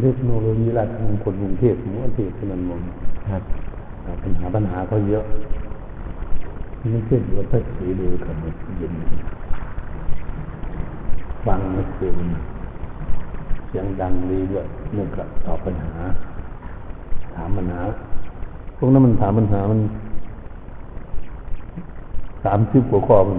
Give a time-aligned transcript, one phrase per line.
[0.00, 2.80] เทคโนโลยีราชมงคลกรุงเทพมอเทพนันมง
[3.28, 3.42] ครับ
[4.22, 5.24] ปัญหาปัญหาเขาเยอะ
[6.90, 8.36] ไม่ใช่ว่าถ้าสีดูกับ
[8.78, 8.92] เย็น
[11.46, 12.16] ฟังไม่เสียง
[13.68, 15.92] เสียงดังดีด้วยเนื่องกับตอบปัญหา
[17.34, 17.80] ถามปัญหา
[18.76, 19.80] พวกนั้นมันถามปัญหามัน
[22.44, 23.38] สามสิบกว่าข้อมัน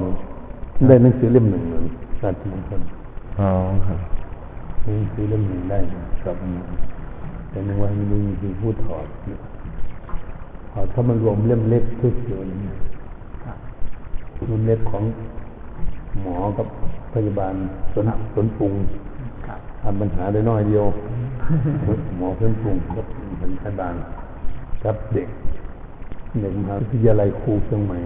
[0.88, 1.80] ได้หนังสือเล่มหนึ่งเลย
[2.24, 2.82] ราชมงคล
[3.40, 3.50] อ๋อ
[3.88, 4.17] ครับ
[4.88, 5.80] นังสือเล่มหนึ่งได้
[6.26, 6.36] กับ
[7.50, 8.06] แต่ในวันนี้
[8.44, 9.06] มีพูดถอด
[10.72, 12.48] ถอดถ้ามันรวมเล่มเล็กทุกเดือน
[14.48, 15.04] เล่มเล็กของ
[16.22, 16.68] หมอกับ
[17.14, 17.54] พยาบาล
[17.94, 18.74] สนสนปรุง
[19.82, 20.86] ทำปัญหาได้น้อยเดียว
[22.18, 23.06] หมอสนปรุงกับ
[23.40, 23.96] พยาบาล
[24.84, 25.28] กับเด็ก
[26.42, 27.98] เด็กมหาวิทยาลัยครูเชียงใหม่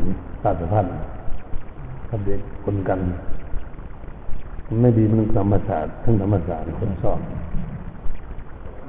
[0.43, 0.93] ราชพัฒน์
[2.09, 2.99] กับเด็กคนกัน
[4.81, 7.19] ไม่ดีมันธรรมศาสตร์ทั้งธรรมศาสตร์คนสอบ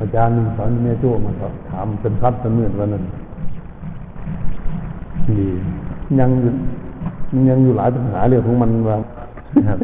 [0.00, 3.04] อาจารย์สอนเมียโจ้มาสอบถามเป็นพัดเป็นเมื่อนวันนั้น
[5.38, 5.48] ดี
[6.20, 6.52] ยังอยู่
[7.32, 8.96] มันยังอยู่หลายปัญหาเรื่องของมันว่า
[9.68, 9.78] ครับ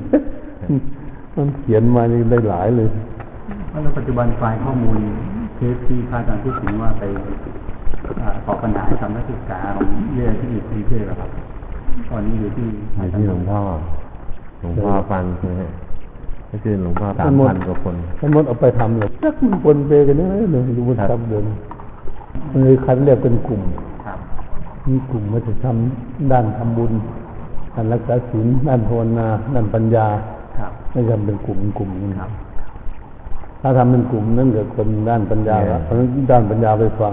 [1.36, 2.88] มันเขียนมานี่ได้หลายเลย
[3.70, 4.98] แล้วปัจจุบันไฟล์ข้อมูล
[5.56, 7.02] เทปที่พระอาจารย์พูดถึงว่าไป
[8.20, 11.30] อ่าตอบปัญหาให้ทำนักศึกษาของเยื่อที่อยู่กรุงเทพอะครับ
[12.10, 13.60] ตอนนี้อยู่ที่อยู่ที่หลวงพ่อ
[14.60, 15.62] หลวงพ่อฟังใช่ไหม
[16.50, 21.44] ก็คือหลวงพ่อสามพันกว่าคนท่านมดเอาไปทำเลยจักมันปนเปกันเนี่ยเลยดูมันทำเดิน
[22.50, 23.62] มันเลยคัดเรียกเป็นกลุ่ม
[24.06, 24.18] ครับ
[24.88, 26.92] มีกลุ่มว่าจะทำด้านทำบุญ
[27.74, 30.06] ด้านรักษาศีลด้านภาวนาด้านปัญญา
[30.58, 31.90] ครับไม่จำเป็นกลุ่มกลุ่ม
[32.20, 32.30] ครับ
[33.62, 37.12] ถ้าทำเป็นกลุ่มนั่นก็คนด้านปัญญาละเพราะฉะนั้นด้านปัญญาไปฟัง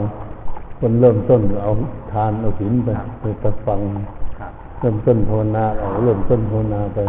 [0.79, 1.71] คนเริ่มต้นเอา
[2.11, 2.87] ทานเอาศีลไป
[3.19, 3.79] ไปไปฟัง
[4.39, 6.99] ครับเริ่มต้นภาวนาเอาเริ่มต้นภาวนาไป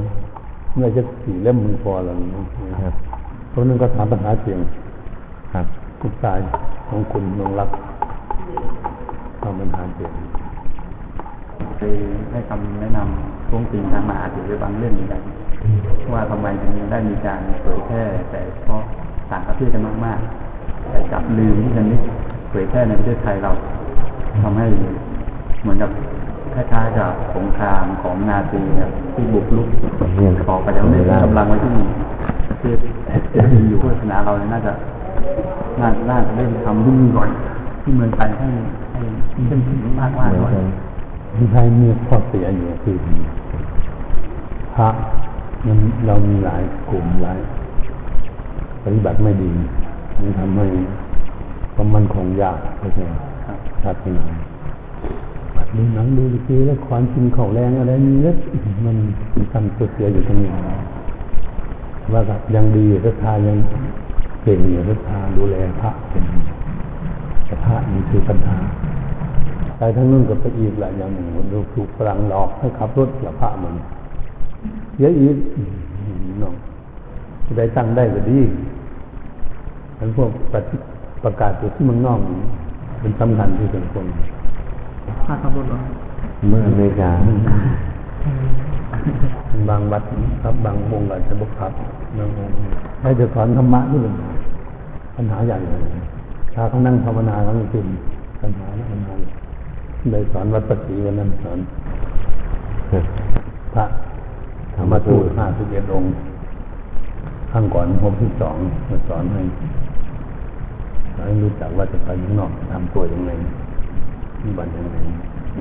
[0.77, 2.95] เมื่อจะสี่เล่มมันพอแล้วนะครับ
[3.51, 4.59] เพราะนั้นก็ถามปัญหาเสียง
[5.55, 5.67] ครับ
[6.01, 6.39] ทุกสาย
[6.89, 7.69] ของคุณนงรัก
[9.43, 10.13] ทำปัญหาเสียง
[11.77, 11.95] เคย
[12.33, 15.23] ให้คำแนะนำท้วงติงทางมหาถือบางเรื่องเหมือนกัน
[16.13, 18.81] ว่าทำไมถึงได้มีการเผยแพร่แต่เพราะ
[19.33, 22.01] ต่างประเทศกันมากๆ แต่กลับลืมที่จะนึก
[22.51, 23.53] เผยแพร่ในประเทศไทยเรา
[24.43, 24.67] ทำให้
[25.63, 25.91] เหมือนกับ
[26.57, 29.69] คล้ายๆกับสงครามของนาซีครับที่บุกรุก
[30.49, 31.73] ออกไปแล้วเนี่ยกำลังไว้ที่
[32.49, 32.79] ประเทศ
[33.53, 34.73] ที่อยู่พุทธศาสนาเราเนี่ยน่าจะ
[35.81, 37.29] น่าน่าจะเริ่มทำที่นี่ก่อน
[37.83, 38.49] ที่เมืองไทยให้
[38.93, 39.01] ให้
[39.47, 40.53] เข้มแข็งมากๆก่อน
[41.37, 42.97] ที่ไทยมีข้อเสียอยู่คือ
[44.77, 44.89] พระ
[45.67, 47.39] มันเรามีหลายกลุ่มหลาย
[48.85, 49.51] ปฏิบัติไม่ดี
[50.21, 50.67] มันทำให้
[51.75, 53.15] ความมันคงยากเข้าใจไหม
[53.83, 54.25] ศาสนา
[55.77, 58.37] ดูหนังดูดีกีแล้วความจริงเขาแรงอะไรมีเยอะ
[58.85, 58.97] มัน
[59.53, 60.51] ทำตัวเสียอยู่ตรงนี้
[62.13, 63.59] ว่ากับยังดีศรัทธายัง
[64.43, 66.25] เก่งอยู่ศรัทธาดูแลพระเป็น
[67.65, 68.59] พระนี่คือปัญหา
[69.79, 73.75] ไปทั้งนู้นกับไปอีกหลายอย่างหนึ่งมันถูกฝรั่งหลอกให้ขับรถกับพระมัน
[74.99, 75.37] เยอะอีก
[76.43, 76.55] น้อง
[77.57, 78.41] ได้ตั้งได้ก็ดี
[79.99, 80.31] ทั้งพวก
[81.25, 82.41] ประกาศอยู่ที่เมืองนอกนี่
[83.01, 84.07] เป็นสำคัญที่สุดคน
[85.27, 85.79] ค่าขับรถเหรอ
[86.49, 87.11] เมื่อเมกา
[89.69, 90.03] บางวัด
[90.43, 91.73] ครับบางองค์อาจจะบุกครับ
[92.19, 92.51] บางอง
[93.03, 94.15] ให้จะสอนธรรมะนี่เป็น
[95.17, 95.81] ปัญหาใหญ่เลย
[96.55, 97.87] ถ้าเขานั่งภาวนาแล้วมันเป็น
[98.41, 99.31] ปัญหาแล้วปัญหาใหญ่
[100.13, 101.59] ได้สอนวัดปฏิวันนั้นสอน
[103.75, 103.85] พระ
[104.77, 106.11] ธรรมทูตห้าสิบเอ็ดองค์
[107.53, 108.57] ข้างก่อนผมที่สอง
[108.89, 109.43] มาสอนให้
[111.15, 113.31] ให้รู้จักว่าจะไปข้างนอกทำตัวยังไง
[114.45, 114.97] มีบันยังไง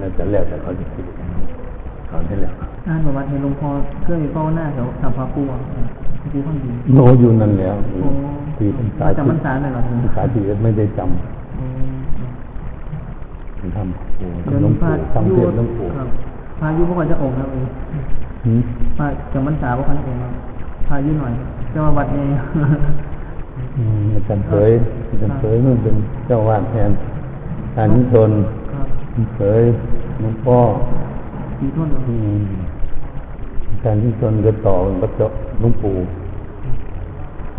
[0.02, 1.06] น่าจะแล้วแต่เขาจะคิด
[2.10, 2.54] สอนให้แล้ว
[2.88, 3.70] อ่านประวัติเห็นหลวงพ่อ
[4.04, 5.60] เครื่องเฝ้าหน้าแถวทำพระปูอะ
[6.22, 8.10] พระปูข้างดีโนอยู่นั่นแล้วโอ้
[8.58, 11.00] ที่เป็นสาจำพรรษาเลยเหรอภาษาที่ไม่ได้จ
[11.56, 16.08] โอ้ำทำเดี๋ยวหลวนี้งพระปู่ทำยุเทียนหลวงปู่ครับ
[16.60, 17.68] พระยุพวกเขาจะองค์ครับเอง
[18.46, 18.62] หืม
[18.98, 20.32] พระจำพรรษาพวกเขาจะองค์ครับ
[20.88, 21.34] พระยุหน่อย
[21.72, 22.26] แต่ว่าวัดนี้
[23.78, 24.72] อืมอาจารย์เผย
[25.10, 25.96] อาจารย์เผยนู่นเป็น
[26.28, 26.92] เจ้าวาดแทน
[27.78, 28.32] อานิชน
[29.16, 29.64] ครับเผย
[30.20, 30.58] หลวงพ่อ
[31.60, 32.44] มีโทษเหรออืม
[33.70, 35.28] อาจารย์ที่ชนก็ต่อกับเจ้า
[35.60, 35.96] หลวงปู่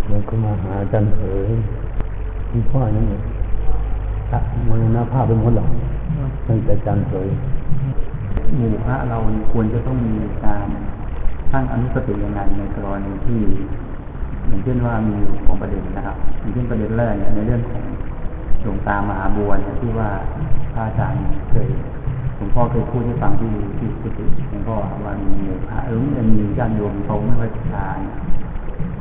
[0.08, 1.48] แล้วก็มาหาอาจารย์เผย
[2.50, 3.20] หลวงพ่อนี่เนี่ย
[4.32, 5.68] ตัดมันหน้าภาพไปหมดหรอก
[6.18, 7.28] ครับตั้งแต่อาจารย์เผย
[8.56, 9.18] หมู่พระเรา
[9.52, 10.14] ควรจะต้องมี
[10.44, 10.68] การ
[11.52, 13.40] ตั้งอนุสติยังไงในกรณีที่
[14.48, 15.16] อย่างเช่นว่ามี
[15.46, 17.82] ของประเด็นนะครับอย่างเช่นประเด็นแรกเนี่ยในเรื่องของ
[18.62, 20.10] หลวงตามหาบัวเนี่ยที่ว่า
[20.65, 21.20] พ ระอาจารย์
[21.50, 21.68] เคย
[22.36, 25.34] หลวงพ่อเคยพูดให้ฟังที่ที่กุฏิหลวงพ่อว่ามี
[25.68, 28.16] พระเออมันมีญาติโยมเขาไม่ค่อยศรัทธาเนี่ย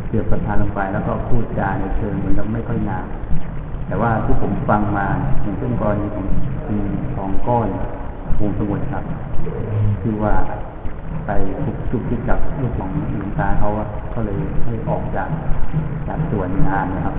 [0.10, 3.06] เกี่ยวกับทานลงไปแล้วก็พูดจาในเชิงมันแล้วไม่ค่อยงาม
[3.88, 5.07] แต่ว่าที่ผมฟังมา
[5.42, 6.25] อย่างเช่นกรณีของ
[6.66, 6.77] คุณ
[7.16, 7.68] ทองก้อน
[8.42, 9.04] วงสมุทรครับ
[10.01, 10.33] คือว่า
[11.27, 11.31] ไป
[11.63, 13.69] ทุกทุกคิดกับลูกของหลวงตาเขา
[14.13, 14.36] ก็เลย
[14.66, 15.30] ให้ออกจาก
[16.07, 17.16] จากส่วนงานนะครับ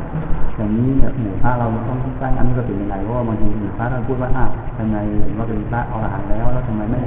[0.56, 7.00] อย่างนี้เนี่ยหมู่พระเราต้องสร้างอันนี้ก็เป็นยังไงเพราะว่าบางทีหมู่พระเราพูดว่าอ้าวทำไมเห็นว่าเป็นพระอรหันต์แล้วแล้วทำไมไม่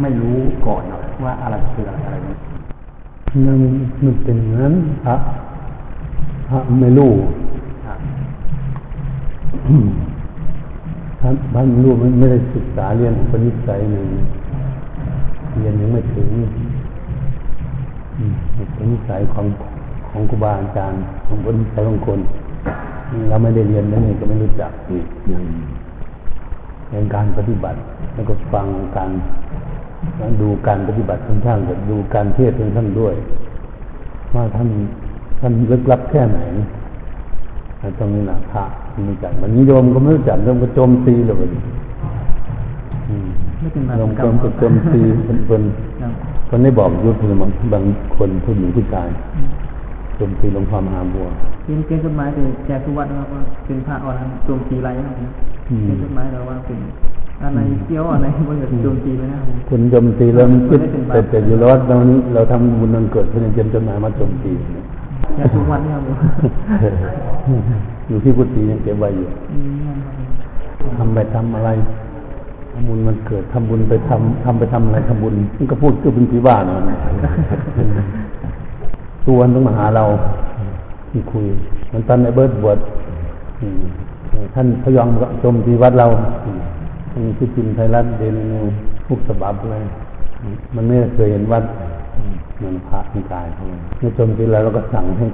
[0.00, 0.36] ไม่รู้
[0.66, 0.82] ก่อน
[1.24, 2.36] ว่าอะไรคืออะไรอะไรนี้
[3.46, 3.60] นั่น
[4.04, 4.74] มันเป็นงนั้น
[5.04, 5.14] พระ
[6.48, 7.12] พระไม่รู้
[11.20, 14.06] ท่านท่านรู้ไม่ได้ศึกษาเรียนอุปนิสัยหนึ่ง
[15.58, 16.28] เรียนยังไม่ถึง
[18.18, 19.46] อืมอุปนิสัยของ
[20.08, 22.20] ของครูบาอาจารย์ของอุปนิสัยของคน
[23.28, 25.44] เราไม่ได้เรียนนั่นเองก็ไม่รู้จักอีกอย่าง
[26.88, 27.78] เป็นการปฏิบัติ
[28.14, 28.66] แล้วก็ฟัง
[28.96, 29.10] การ
[30.40, 33.14] ดูการปฏิบัติของท่านกับดูการเทศน์ของท่านด้วย
[34.34, 34.68] ว่าท่าน
[35.40, 36.38] ท่านลึกลับแค่ไหน
[37.98, 41.62] ตรงนี้นะพระไม่รู้จักมันนิยมก็ไม่รู้จักเริ่มก็โจมตีเลยวันนี้
[43.62, 45.62] ไม่เป็นไรโยมโจมก็โจมตีคนคน
[46.00, 46.12] ครับ
[46.48, 47.84] คนได้บอกยุทธบางบาง
[48.16, 49.08] คนผู้หญิงผู้ชาย
[50.16, 51.26] โจมตีหลวงพ่อมหาบัว
[51.64, 55.30] เป็นเกณฑ์กฎหมายแต่แจกทุกวัดนะครับว่าเป็นพระอรหันต์โจมตีไรนะครับผม
[55.70, 56.78] อืมเป็นกฎหมายเราว่าเป็น
[57.42, 64.84] อะไรเกี่ยวอะไรมันจะโจมตีไปนะครับผมคุณโจมตีแล้วมันคิดไม่ได้เป็นบาปแต่แต่อยู่รอดตอนนี้เราทำบุญนันเกิดเพื่อเตรียมจดหมายมาโจมตีเนี่ย
[65.36, 66.16] แจกทุกวัดนะครับผม
[68.08, 70.14] อยู่ที่กุฏิยังเก็บไว้อยู่อืมนั่นครับ
[70.80, 71.70] ผมทำไปทำอะไร
[72.72, 76.78] ทำบุญมันเกิดทำบุญไปทำทำไปทำอะไรทำบุญมันก็พูดก็เป็นผีบ้าเนาะ
[79.24, 80.04] ชวนต้องมาหาเรา
[81.10, 81.46] ที่คุย
[81.92, 82.78] มันตอนไอ้เบิร์ดบวช
[84.54, 86.06] ท่านพยองก็ชมที่วัดเรา
[86.44, 86.60] อืม
[87.14, 88.66] มีที่จินไทยรัฐเดนนิว
[89.06, 89.82] ทุกฉบับเลย
[90.74, 91.64] มันไม่เคยเห็นวัด
[92.62, 95.26] มันพระนิกายเขาเลยเมื่อชมที่แล้วเราก็สั่งให้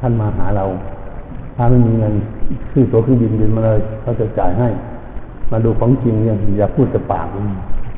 [0.00, 0.64] ท่านมาหาเรา
[1.56, 2.14] ถ้าไม่มีเงิน
[2.70, 4.68] ซื้อตั๋วเครื่องบินบินมาเลยเขาจะจ่ายให้
[5.50, 7.26] มาดูของจริงเนี่ยอย่าพูดแต่ปาก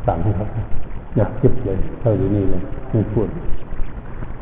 [0.06, 0.49] สั่งให้ครับ
[1.17, 3.29] อยากคิดเลยเท่าอยู่นี่เลยไม่พูด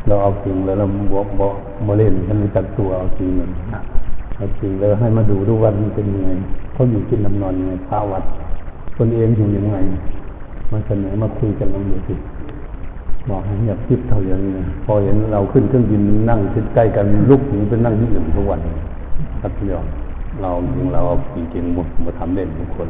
[0.06, 1.54] เราเอาจริงแล้วเราบอกบอก
[1.84, 3.48] โมเล่นกันจักตัวเอาจริงเลย
[4.36, 6.28] เอาจริงแล้วให้มาดูดูวันเป็นยังไง
[6.72, 8.24] เขาอยู่กินน้ำนอนยังไงพระวัด
[8.96, 9.76] คนเองอยู่ยังไง
[10.70, 12.14] มาเสนอมาคุยกันลองดูสิ
[13.28, 14.54] บอกให้อย่าคิดเท่าอย่างนี้
[14.84, 18.60] พอเห็นเราขึ้นเครื่องบินนั่งชิดใกล้กันลุกหนีไปนั่งที่อื่นทุกวัน
[19.40, 19.86] ครับพี่ยอม
[20.40, 21.02] เราจริงเรา
[21.34, 22.88] จริงๆมามาทำเล่นทุกคน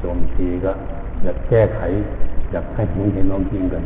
[0.00, 0.72] โจมตีก็
[1.22, 1.80] อยากแก้ไข
[2.52, 3.84] อยากให้มึงเห็นน้องจริงกัน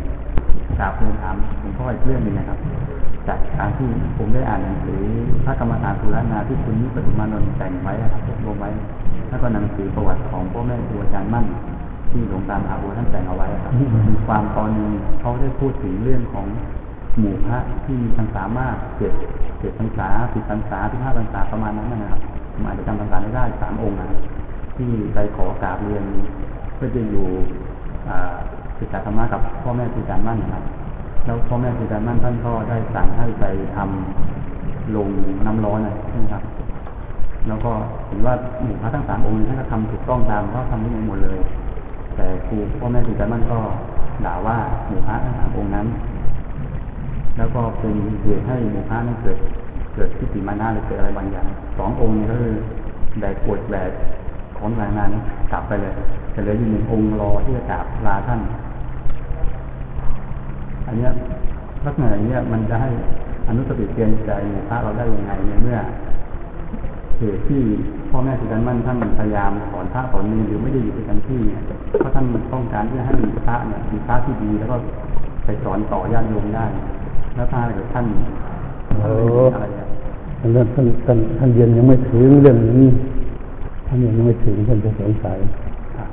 [0.79, 2.59] กราบเรียนถามหลวงพ่ออีกเรื่องหนึงนะครับ
[3.29, 3.89] จากการที่
[4.19, 5.01] ผมได้อ่านหนังสือ
[5.45, 8.71] พระกรรมฐานสุรนาที่คุณนิปติมานนท์แต่งไว้นะครับรวมไว้
[9.29, 11.47] แล้วก็หนังสือประวัติของพ่อแม่ครูอาจารย์มั่น
[12.11, 13.73] ที่หลวงตามหาบัวท่านแต่งเอาไว้ครับ
[14.09, 16.47] มีความตอนหนึงเขาได้พูดถึงเรื่องของ
[17.19, 19.13] หมู่พระที่มีพรรษามากเจ็ด
[19.61, 22.21] เจ็ดพรรษาสิบพรรษาสิบห้าพรรษาประมาณนั้นนะครับ
[22.65, 24.09] มาจะจำพรรษาไม่ได้สามองค์นะ
[24.77, 26.05] ที่ไปขอกราบเรียน
[26.77, 27.27] เพื่อจะอยู่
[28.79, 30.65] ศึกษาธรรมะกับพ่อแม่ครูอาจารย์มั่นนะครับ
[31.25, 33.45] แล้วพ่อแม่ครูอาจารย์มั่นท่านก็ได้สั่งให้ไป
[33.77, 35.09] ทำลง
[35.47, 36.43] น้ำร้อนนะใช่ไหมครับ
[37.49, 37.73] แล้วก็
[38.09, 38.35] เห็นว่า
[38.65, 41.39] หมู่พระทั้งสามองค์นี้ท่านก็ทำถูกต้องตามเขาทำได้หมดเลย
[42.17, 43.59] แต่ครูพ่อแม่ครูอาจารย์มั่นก็
[44.27, 44.57] ด่าว่า
[44.87, 45.87] หมู่พระทั้งสามองค์นั้น
[47.37, 49.39] แล้วก็เป็นเหตุให้หมู่พระนั้นเกิด
[49.95, 51.47] เกิดทิฏฐิมานะหรือเกิดอะไรบางอย่าง
[51.79, 52.55] สององค์นี้ก็คือ
[53.21, 53.91] แบกปวดแบก
[54.59, 55.21] ของรายงานนี้
[55.53, 55.93] กลับไปเลย
[56.33, 58.41] แต่เหลืออยู่หนึ่งองค์รอที่จะกราบลาท่าน
[60.87, 61.07] อันนี้
[61.85, 62.91] ลักษณะอย่างเนี้ยมันจะให้
[63.49, 65.79] อนุสติเตือนใจมีพระเราได้ยังไงในเมื่อ
[67.19, 67.63] เหตุที่
[68.11, 71.61] พ่อแม่ครูอาจารย์มั่นท่านพยายามสอนพระสอนเนรหรือไม่ได้อยู่ด้วยกันที่เนี่ย
[72.01, 73.15] เพราะท่านต้องการที่ให้
[73.47, 74.77] พระเนี่ยมีพระที่ดีแล้วก็
[75.45, 76.67] ไปสอนต่อญาติโยมได้
[77.35, 78.07] แล้วถ้าเกิดท่าน
[79.01, 79.13] โอ้
[79.55, 79.67] อะไร
[80.43, 82.89] อะท่านท่านท่านท่านเรียนยังไม่ถึงเรื่องนี้
[83.87, 85.39] ท่านยังไม่ถึงท่านจะสงสัย
[85.97, 86.09] ครับ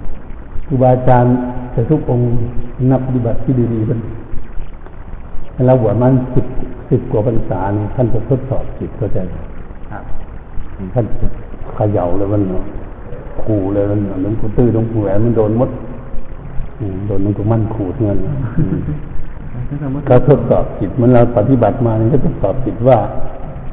[0.65, 1.31] ครูบาอาจารย์
[1.71, 2.25] แต่ทุกองค์
[2.91, 3.99] นับปฏิบัติที่ดีๆท่าน
[5.53, 6.45] ให้เราบวชมันสิบ
[6.89, 9.35] สิบกว่าพรรษานี่ท่านจะทดสอบจิตเข้าใจไหม
[9.91, 10.03] ครับ
[10.93, 11.05] ท่าน
[11.75, 12.63] เขย่าเลยมันเนาะ
[13.43, 15.69] ขู่เลยมันเนาะหลวงปู่ตื้อหลวงปู่แหวนมันโดนหมด
[16.79, 18.79] อืมโดนหลวงปู่มั่นขู่ทั้งนั้นนะอืม
[19.67, 22.97] ถ้าสมมติเราทดสอบจิตเหมันเราปฏิบัติมานี่ก็ทดสอบจิตว่า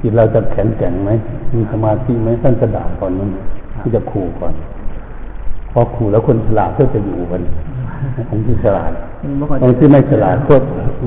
[0.06, 1.10] จิตเราจะแข็งแกร่งไหม
[1.54, 3.28] มีสมาธิไหมท่านจะด่าก่อนมัน
[3.80, 4.54] ที่จะขู่ก่อน
[5.72, 7.42] พอขู่แล้วคนฉลาดก็จะอยู่กัน
[8.30, 8.92] คนที่ฉลาด
[9.38, 10.56] บ่ค่อยคนที่ไม่ฉลาดก็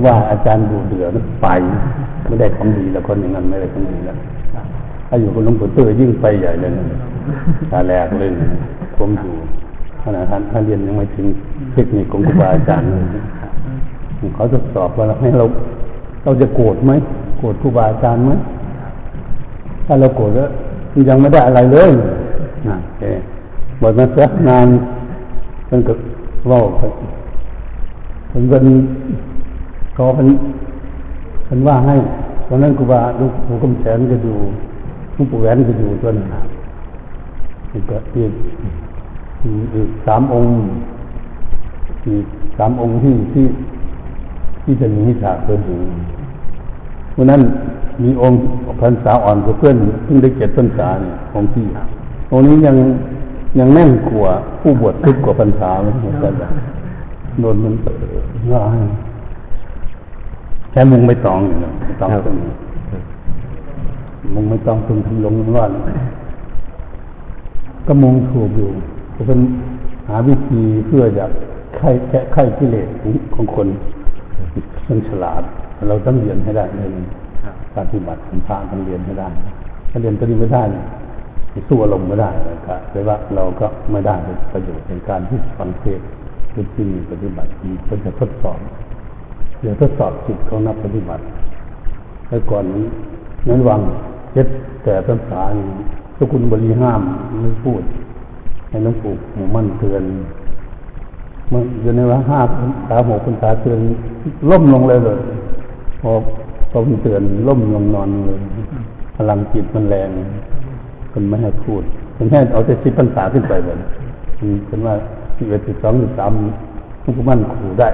[0.06, 1.48] ว่าอาจารย์ดูเดือดไป
[2.28, 4.18] ไม่ได้ของดีแล้วคนอย่างนั้นไม่ได้ของดีแล้ว
[5.08, 6.86] ถ้าอยู่กับหลวงปู่ตื้อยิ่งไปใหญ่เลยนะ
[7.72, 8.48] ตาแหลกเลยนะ
[8.98, 9.36] ผมอยู่
[10.04, 11.26] ขณะท่านท่านเรียนยังไม่ถึง
[11.74, 13.04] เทคนิคของครูบาอาจารย์เลย
[14.36, 15.46] เขาทดสอบว่าเราให้เรา
[16.24, 16.92] เราจะโกรธไหม
[17.40, 18.32] โกรธครูบาอาจารย์ไหม
[19.92, 20.50] ถ้าเราโกรธแล้ว
[21.10, 21.92] ยังไม่ได้อะไรเลย
[22.68, 23.04] นะแก
[23.82, 24.68] บอกมาเสักนาน
[25.70, 25.94] มันก็
[26.52, 26.82] ว่าไป
[28.30, 28.66] เป็นวัน
[29.98, 30.28] ก็เป็น
[31.46, 31.96] เป็นว่าให้
[32.48, 34.38] ตอนนั้นครูบาลูกปู่กำแสนก็อยู่
[35.16, 36.42] ลูกปู่แหวนก็อยู่ตัวนั้นนะ
[37.72, 38.32] อีกก็อีก
[39.76, 40.54] อีกสามองค์
[42.08, 42.26] อีก
[42.58, 43.46] สามองค์ที่ที่
[44.64, 45.80] ที่จะมีฉากเพื่อนอยู่
[47.22, 47.42] วันนั้น
[48.04, 48.40] มีองค์
[48.82, 51.66] พรรษาอ่อนกว่าเพื่อนเพิ่งได้เจ็ดพรรษาเนี่ยองค์ที่
[52.32, 52.76] องค์นี้ยัง
[53.60, 56.34] ยังแน่นกว่าผู้บวชทุกกว่าพรรษาไม่เหมือนกัน
[57.42, 57.74] โดนมัน
[58.52, 58.82] ว่าให้
[60.72, 62.52] แค่มุงไม่ตองอย่างเงี้ยตองตรงนี้
[64.34, 65.72] มุงไม่ตองตรงทำลงร้อน
[67.88, 68.70] ก็มุงถูกอยู่
[69.16, 69.40] ก็เป็น
[70.08, 71.26] หาวิธีเพื่อจะ
[71.76, 72.88] ไข้แก้ไข้กิเลส
[73.34, 73.68] ของคน
[74.88, 75.44] มันฉลาด
[75.88, 76.90] เราต้องเรียนให้ได้เลย
[77.78, 79.30] ปฏิบัติสัมภาต้องเรียนให้ได้
[79.90, 80.86] ถ้าเรียนตัวนี้ไม่ได้เนี่ย
[81.68, 84.16] สู้อารมณ์ไม่ได้นะครับแต่ว่าเราก็ไม่ได้
[84.52, 86.02] ประโยชน์ในการที่ฟังเทศ
[86.54, 88.60] คือจริงปฏิบัติมีก็จะทดสอบ
[89.62, 91.24] เดี๋ยวทดสอบจิตของนักปฏิบัติ
[92.30, 92.86] แล้วก่อนนี้
[93.48, 93.82] นั้นวัง
[94.34, 94.48] เจ็ด
[94.84, 95.42] แต่ภาษา
[96.18, 97.02] สกุลบริห้าม
[97.42, 97.82] ไม่พูด
[98.70, 100.04] ให้หลวงปู่หมู่มั่นเตือน
[101.52, 102.40] มันอยู่ในว่าห้า
[102.90, 103.80] ตาหกคนตาเตือน
[104.50, 105.18] ล่มลงเลยเลย
[106.02, 106.12] พอ
[106.72, 108.40] พอมันเตือนล่มลงนอนเลย
[109.18, 110.10] พลังจิตมันแรง
[111.12, 111.84] คนไม่ให้พูด
[112.16, 113.76] เป็นแค่เอาแต่สิบพรรษาขึ้นไปเลย
[114.68, 114.94] เป็นว่า
[115.38, 116.32] สิบเอ็ดสิบสองสิบสาม
[117.04, 117.90] ทุกมั่นขู่ได้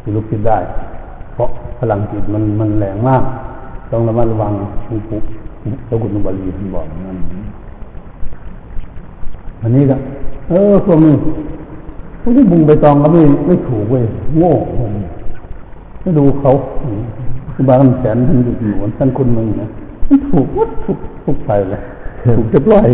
[0.00, 0.58] ที่ลุกขึ้นได้
[1.34, 3.22] เพราะพลังจิตมันมันแรงมาก
[3.90, 4.52] ต้องระมัดระวัง
[4.86, 5.20] หลวงปู่
[5.86, 7.18] เจ้าคุณบาลีท่านบอกนั่น
[9.62, 9.96] อันนี้ก็
[10.48, 11.14] เออพวกนี้
[12.20, 14.04] พวกที่บุงใบตองก็ไม่ไม่ถูกเว้ย
[14.38, 14.86] โง่ไม่
[16.18, 16.50] ดูเขา
[17.52, 19.68] คือบางแสนท่านอยู่หนวนท่านคนมึงนะ
[20.08, 21.80] มันถูกวัดถูกทุกไปเลย
[22.22, 22.88] ถูกจะปล่อย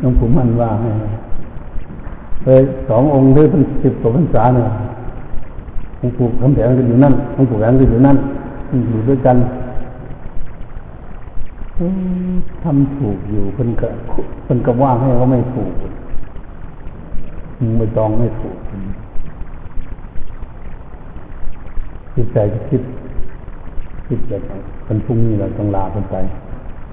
[0.00, 0.90] หลวงปู่มันว่าให้
[2.44, 4.68] เลยสององค์ด้วยเป็นสิบกว่าพรรษาเนี่ย
[5.98, 8.16] หลวงปู่คำแสนก็อยู่นั่นหลวงปู่แหวนก็อยู่นั่น
[8.88, 9.36] อยู่ด้วยกัน
[12.62, 13.88] ทำถูกอยู่เพิ่นก็
[14.44, 15.72] เพิ่นก็ว่าให้เขาไม่ถูก
[17.58, 18.56] มึงไม่ต้องไม่ถูก
[22.14, 22.38] คิดใจ
[22.70, 22.82] คิด
[24.06, 24.42] คิดแบบ
[24.84, 26.16] เป็นพรุ่งนี้เราต้องลาคนไป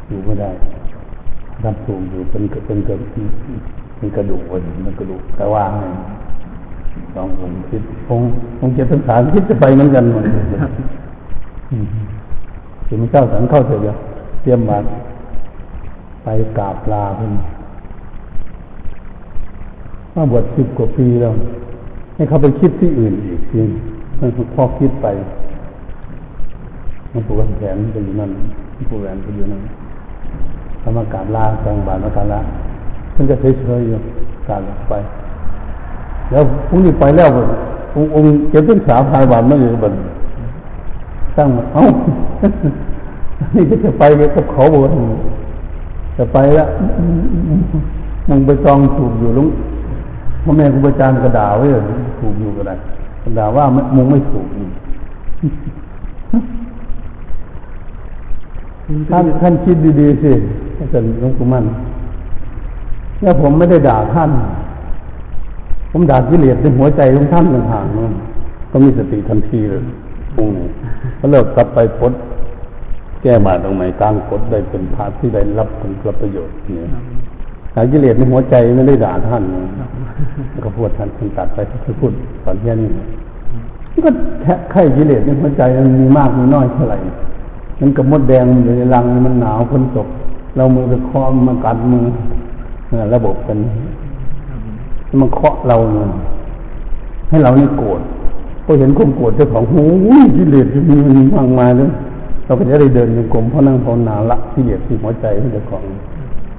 [0.07, 0.49] อยู่ไม่ได้
[1.63, 2.99] ทำถูกอยู่เป็นเป็นเกิด
[3.97, 5.83] เป็นกระดูกวันมันกระดูกแต่ว่าให้
[7.15, 8.21] ลองผมคิดคง
[8.59, 10.25] คงจะเป็นสารคิดจะไปเหมือนกันมัน
[12.87, 13.97] ถึงเจ้าสังเข้าเถอะ
[14.41, 14.77] เตรียมมา
[16.23, 17.31] ไปกราบลาเพิ่น
[20.15, 21.33] มาบวชสิบกว่าปีแล้ว
[22.15, 23.61] ให้เขาไปคิดที่อื่นอีกที
[24.21, 25.07] มันพอคิดไป
[27.11, 28.31] มันปวดแขนไปอยู่นั่น
[28.89, 29.61] ปวดแขนไปอยู่นั่น
[30.81, 32.39] ทำมากาบลาจังบาทมากาบลา
[33.13, 33.97] เพิ่นก็เฉยๆอยู่
[34.47, 34.93] กาบไป
[36.31, 37.29] แล้วพรุ่งนี้ไปแล้ว
[37.95, 39.93] องค์องค์เจ็บต้นสาวพายบาทไม่อยู่บน
[41.37, 41.83] ตั้งเอ้า
[43.55, 44.03] นี่ก็จะไป
[44.35, 44.89] กับเขาบวช
[46.17, 46.67] จะไปล้ว
[48.29, 49.49] มึงไปจองถูกอยู่ลุง
[50.43, 51.65] พ่อแม่ครูอาจารย์กระดาไว้
[52.19, 52.75] ถูกอยู่ก็ได้
[53.37, 54.45] ดาว่ามึงไม่ถูก
[59.09, 60.31] ท่านท่านคิดดีๆสิ
[60.77, 61.65] อาจารย์หลวงปู่มั่น
[63.19, 64.31] เนี่ยผมไม่ได้ด่าท่าน
[65.91, 68.13] ผมด่ากิเลสในหัวใจของท่านต่างๆนัน
[68.71, 69.83] ก็มีสติทันทีเลย
[70.37, 70.67] องค์นี้
[71.19, 72.13] ก็เลิกกลับไปพด
[73.21, 76.87] แก้บาตรงไหนกลางกดได้เป็นพระที่ได้รับผลประโยชน์เนี่ย
[77.75, 79.43] หากิเลสในหัวใจไม่ได้ด่าท่าน
[80.63, 82.11] ก็พูดท่านท่านตัดไปท่พูด
[82.43, 82.89] ตอนแค่นี้
[84.05, 84.11] ก็
[84.71, 86.97] ไข่กิเลสในหัวใจมันมีมากมีน้อยเท่าไหร่
[87.79, 90.07] มันกับมดแดงมันอยู่ในรังมันหนาวฝนตก
[90.57, 92.03] เรามือไปคอมมากัดมือ
[93.13, 93.57] ระบบกัน
[95.21, 96.09] มันเคาะเราเนย
[97.29, 98.01] ให้เรานี่โกรธ
[98.65, 99.85] พอเห็นความโกรธเจ้าของโอ้
[100.23, 101.89] ยกิเลสมีมันมากมายเลย
[102.45, 105.83] เราก็จะได้เดินในกลมเพราะนั่งภาวนาละกิเลสที่หัวใจให้เจ้าของ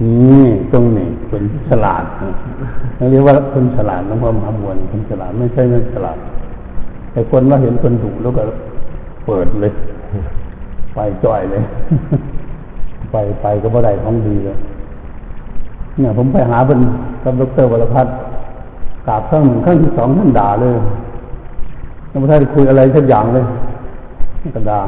[0.02, 6.18] นี่ตรงนี้เป็นฉลาดนะเรียกว่าคนฉลาดน้องพ่อมหาบวนคนฉลาดไม่ใช่ไม่ฉลาด
[7.12, 8.42] แต่คนว่าเห็นคนถูกแล้วก็
[9.26, 9.73] เปิดเลย
[10.94, 11.62] ไปจ่อยเลย
[13.11, 14.56] ไปไปก็บ่ได้ของดีเลย
[15.99, 16.78] เนี่ยผมไปหาเป็น
[17.23, 18.14] กับดรวรพัฒน์
[19.06, 20.76] กราบครั้งหนึ่งครั้งที่สองท่านด่าเลย
[22.11, 23.44] ท่านพระท่านคุยอะไรสักอย่างเลย
[24.56, 24.80] ก็ด่า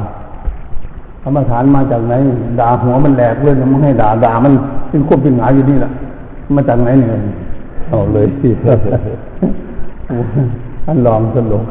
[1.25, 2.15] กรรมฐานมาจากไหน
[2.61, 4.53] ด่าหัวมันแหลกเลยมันให้ด่าด่ามัน
[4.91, 5.91] เป็นควบเป็นหงายอยู่นี่แหละ
[6.55, 7.09] มาจากไหนเนี่ย
[7.89, 8.49] เอาเลยสิ
[10.85, 11.63] ท่านลองสนุก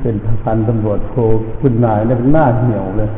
[0.00, 0.14] เป็น
[0.44, 1.14] พันตำรวจโท
[1.60, 3.08] คุณนายเนี่ยเป็นหน้าเหี่ยวเลย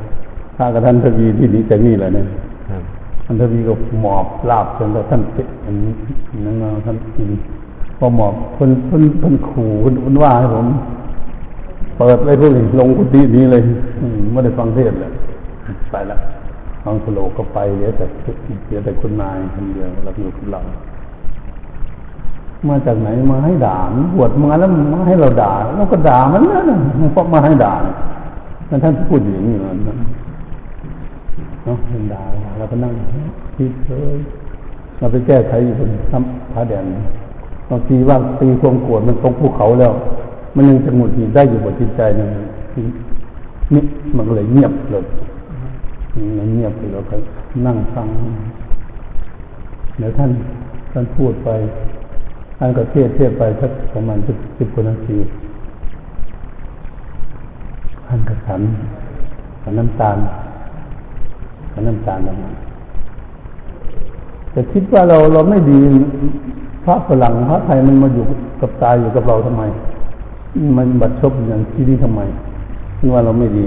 [0.56, 2.26] ถ้ากับท่านทวีที่นี้จากนี่แหละเนี่ย
[2.70, 2.82] ครับ
[3.24, 5.92] ท่านทวีก็หมอบลาบจนกระท่านเจ็บอันนี้
[6.46, 7.30] นั่นนะท่านกิน
[7.98, 10.66] พอหมอบคนคนคนขู่คนคนว่าให้ผม
[11.98, 13.62] เปิดเลยพวกนี้ลงกุฏินี้เลย
[14.00, 15.10] อืมไม่ได้ฟังเทศน์เลย
[15.90, 16.16] ไปละ
[16.84, 18.06] ฟังสโลกก็ไปเหลือแต่
[18.66, 20.60] เหลือแต่คุณนายคนเดียวเราอยู่กับเรา
[22.68, 23.76] มาจากไหนมาให้ด่า
[24.16, 26.60] บวชมาแล้วมาให้เราด่าเราก็ด่ามันนะ
[27.00, 27.74] มันเพราะมาให้ด่า
[28.68, 29.96] ท่านท่านพูดอย่างนี้นะ
[31.64, 32.22] เนาะเป็นดา
[32.58, 32.92] เราก็นั่ง
[33.56, 34.16] คิดเลย
[34.98, 36.84] เราไปแก้ไขอยู่บนท้ำผาแดน
[37.70, 39.92] บางทีว่าตีความโกรธมันตรงภูเขาแล้ว
[40.56, 42.28] มันยังจะหงุดหงิดได้อยู่บนจิตใจนึง
[43.74, 43.82] นี่
[44.16, 45.04] มันเลยเงียบเลย
[46.38, 47.16] มันเงียบไปแล้วก็
[47.66, 48.08] นั่งฟัง
[49.98, 50.30] เดี๋ยวท่าน
[50.92, 51.48] ท่านพูดไป
[52.58, 55.18] ท่านก็เทศเทศไปสักประมาณสิบสิบกว่านาที
[58.06, 58.60] ท่านก็ฉัน
[59.62, 60.18] ฉันน้ำตาล
[61.72, 62.36] มันน้ำตาลมัน
[64.52, 65.78] แต่คิดว่าเราเราไม่ดี
[66.84, 68.24] พระฝรั่งพระไทยมันมาอยู่
[68.60, 69.62] กับตายอยู่กับเราทำไม
[70.76, 72.20] มันบัดชบอย่างที่นี่ทำไม
[72.98, 73.62] คิดว่าเราไม่ดี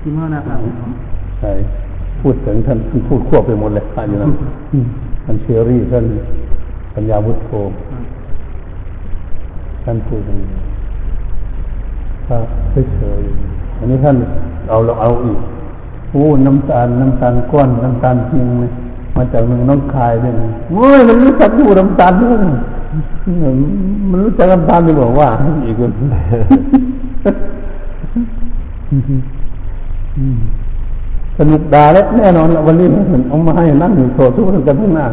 [0.00, 0.60] คิดว่านะครับ
[1.40, 1.52] ใช่
[2.20, 4.32] พูดถึงท่านท่านพูดควบไปหมดเลยท่านอยู่นั้น
[5.24, 6.04] ท่านเชอรี่ท่าน
[6.94, 7.50] ปัญญาวุฒโธ
[9.84, 10.50] ท่านพูดอย่างนี้
[12.26, 12.36] ถ้า
[12.94, 14.16] เฉยๆอันนี้ท่าน
[14.68, 15.38] เอาเราเอาอีก
[16.10, 18.70] โอ้น้ำตาลน้ำตาลก้อนน้ำตาลเพียงเลย
[19.16, 20.34] มาจากเมืองน้องคายด้วย
[20.70, 22.36] โอ้ยมันรู้จักดูน้ำตาลด้วย
[24.10, 25.28] มันรู้จักน้ำตาลด้วยบอกว่า
[25.66, 25.92] อีกคน
[31.40, 35.06] สนุกด่าแล้วแน่นอนละวันนี้มันเอามาให้นั่งอยู่โถทุกข์กันทั้งหน้า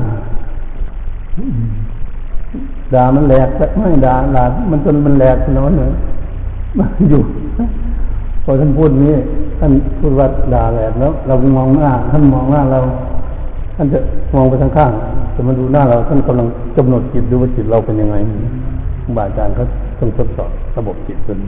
[2.93, 5.91] ด่ามันแหลกไม่ด่าด่ามันจนมันแหลกนอนเลย
[7.09, 7.21] อยู่
[8.43, 9.13] พอท่านพูดนี้
[9.59, 12.79] ท่านพูดว่าด่าแหลกแล้ว เรามองหน้าท่านมองหน้าเรา
[13.75, 13.99] ท่านจะ
[14.35, 14.91] มองไปทางข้าง
[15.35, 16.47] จะมาดูหน้าเราท่านกำลัง
[16.77, 18.15] กำหนดจิตดูว่าจิตเราเป็นยังไง
[19.17, 19.63] บาอาจารย์เขา
[19.99, 21.39] ต้องทดสอบระบบจิตจน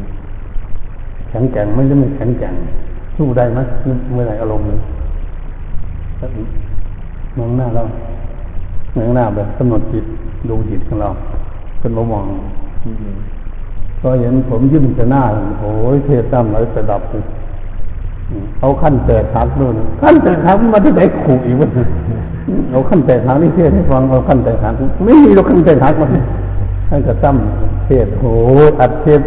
[1.29, 2.53] แข็งแกร่งไม่ใช่ไม่แข็งแกร่ง
[3.19, 3.59] สู้ได้ไหม
[4.13, 4.79] เมื่อไหร่อารมณ์เลย
[7.37, 7.83] มองหน้าเรา
[8.95, 10.05] มองหน้าแบบกำหนดจิต
[10.49, 11.09] ดูจิตของเรา
[11.79, 12.25] เป็นมามอง
[14.01, 15.23] ก็เห็นผมยิ้มจะหน้า
[15.59, 17.23] โอ้ยเทศตั้มเลยจะดับเลย
[18.61, 21.67] เอาขั้นแตกหักนู่นขั้นแตกหักมาที่ไหนขู่อีกวะ
[22.71, 24.73] เอาขั้นแตกหักนี่เทศให้ฟังเอาขั้นแตกหัก
[25.05, 26.07] ไม่มีเราขั้นแตกหักมา
[26.89, 27.35] ท่านก็ตั้ม
[27.85, 28.31] เทศโอ้
[28.67, 29.21] ยอัดเทศ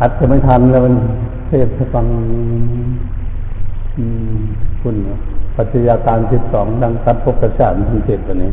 [0.00, 0.94] อัดจะไม่ทันแล้วมัน
[1.50, 2.06] เทศฟัง
[4.82, 4.96] คุณ
[5.56, 8.50] ปัจจัยาการสิบสองดังตัดพบประชาติทันเทศตัวนี้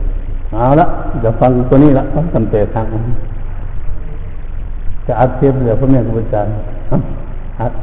[0.53, 0.85] เอาละ
[1.23, 2.87] จะฟังตัวนี้ละต้องขั้นแตกหัก
[5.05, 6.53] จะอัดเทปเลยพระแม่ครูอาจารย์
[7.61, 7.73] อัด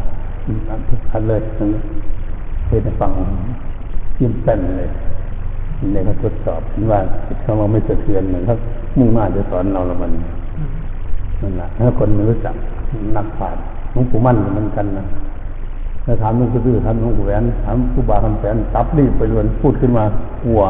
[1.13, 1.41] อัดเลย
[2.67, 3.11] เทศฟัง
[4.21, 4.89] ยิ้มเต้นเลย
[5.93, 6.61] ในเขาทดสอบ
[6.93, 8.55] ว่าจิตเขาไม่สะเทือนเหมือนเขา
[8.99, 10.11] มุ่งมาจะสอนเราละมัน
[11.43, 12.55] นั่นแหละถ้าคนไม่รู้จัก
[13.17, 13.57] นักผ่าน
[13.95, 15.05] หลวงปู่มั่นเหมือนกันนะ
[16.05, 20.05] ถ้าถามหลวงปู่ตื้อถามหลวงปู่แหวนถามครูบาคำแสนตับรีบไปล้วนพูดขึ้นมา
[20.45, 20.61] กลัว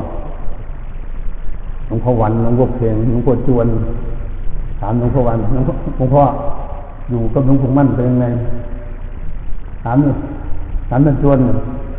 [1.86, 3.66] หลวงพ่อวันหลวงพ่อเพลงหลวงพ่อจวน
[4.80, 5.54] ถามหลวงพ่อวันห
[5.98, 6.22] ลวงพ่อ
[7.10, 8.26] อยู่กับหลวงปู่มั่นเป็นยังไง
[9.82, 10.14] ถามเลย
[10.88, 11.38] ถามตะจวน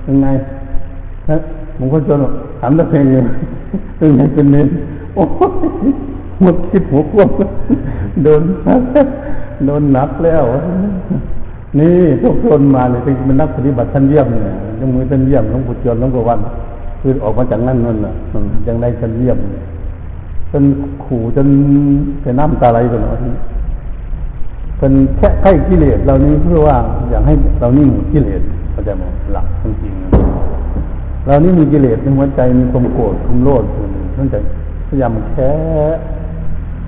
[0.04, 0.28] เป็นไง
[1.78, 2.18] หลวงพ่อจวน
[2.60, 3.24] ถามตะเพลงเลย
[3.98, 4.68] เป็นไงเป็นเน้น
[5.16, 5.24] โอ้
[6.42, 7.30] หมดคิดหัวควบ
[8.24, 8.42] โดน
[9.66, 10.44] โดนหนักแล้ว
[11.80, 16.40] นี่ทุกคนมาเลยเป็นนักปฏิบัติท่านเยี่ยมเนี่ยยังมือท่านเยี่ยมหลวงปู่จวนหลวงปู่วัน
[17.02, 18.14] คือออกมาจากนั่นนั่นน่ะ
[18.68, 19.38] ยังได้ท่านเยี่ยม
[20.52, 20.64] จน
[21.04, 21.48] ขู่จน
[22.22, 23.18] เป็นน้ำตาไหลไปหน่อย
[24.78, 26.78] เป็นแค่ไข้กิเลสเรานี้เพื่อว่า
[27.10, 28.42] อยากให้เรานี่หมดกิเลส
[28.72, 29.94] เข้าใจไหมหลักจริง
[31.28, 33.64] เรานี่มีกิเลสในหัวใจมีความโกรธความโลภ
[34.16, 34.40] ท่านจะ
[34.88, 35.52] พยายามแค่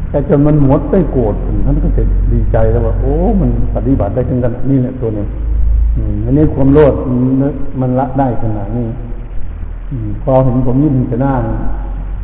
[0.10, 5.26] แต่จนมันหมดไปโกรธท่านก็จะดีใจแล้วว่า โอ้มันปฏิบัติได้ถึงกันนี่แหละตัวนี้
[6.26, 6.94] อันนี้ความโลภ
[7.82, 8.88] มันละได้ขนาดนี้
[10.24, 11.34] พอเห็นผมยิ้มจะหน้า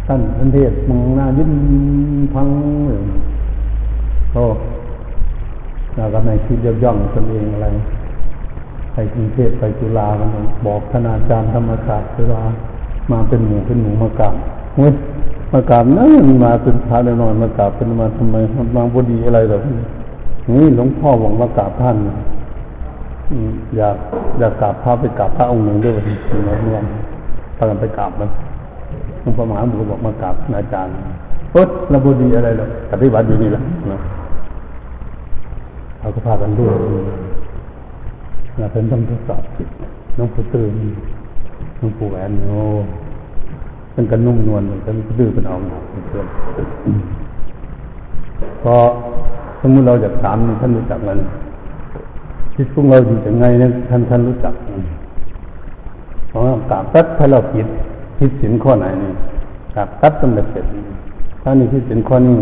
[0.08, 1.52] ท่านท่านเทศมองหน้ายิ้ม
[2.34, 2.48] พัง
[2.88, 2.98] เลย
[4.34, 4.44] โอ้
[5.96, 7.68] เราก็ไม่คิดย่องตนเองอะไร
[8.94, 10.30] ไปกรุงเทพไปจุฬากัน
[10.66, 12.44] บอกคณาจารย์ธรรมศาสตร์จุฬา
[13.12, 14.36] มาเป็นหมู่เป็นหมู่มากราบ
[14.76, 14.94] เฮ้ย
[15.54, 18.36] มากราบนั่นมาเป็นพระแน่นอนมากราบเป็นมาทำไม
[18.76, 21.96] มาพอดีอะไรแบบนี้หลวงพ่อบอกมากราบท่าน
[23.78, 23.96] อยาก
[24.40, 26.16] อยากกราบพระไปกราบพระองค์หนึ่งด้วยวันนี้
[26.76, 26.86] วัน
[27.58, 28.30] พากันไปกราบมัน
[29.22, 30.92] หลวงพ่อมหาบุตรบอกมากราบอาจารย์
[31.52, 33.62] เฮ้ยระบุดีอะไรหรอกปฏิบัติอยู่นี่แหละ
[33.92, 34.00] นะ
[36.00, 36.74] เขาก็พากันด้วย
[38.58, 39.70] เราเป็นต้องทดสอบจิต
[40.18, 40.72] น้องผู้ตื่น
[41.80, 42.60] น้องผู้แหวนโอ้
[43.94, 45.56] เป็นกันนุ่มนวลมือนกันดื้อเป็นเอา
[46.08, 46.28] เพื่อน
[48.62, 48.74] พอ
[49.62, 51.20] สมมติเราอยากถามท่านรู้จักมัน
[52.56, 54.54] จิตของเราอยู่ยังไงเนี่ยท่านท่านรู้จัก
[56.28, 57.68] เพราะกาบตัดถ้าเราผิด
[58.18, 59.12] ผิดสินข้อไหนนี่
[59.76, 60.66] กาบตัดต้องเสร็จ
[61.44, 62.38] ถ้านี่ผิดสินข้อนี้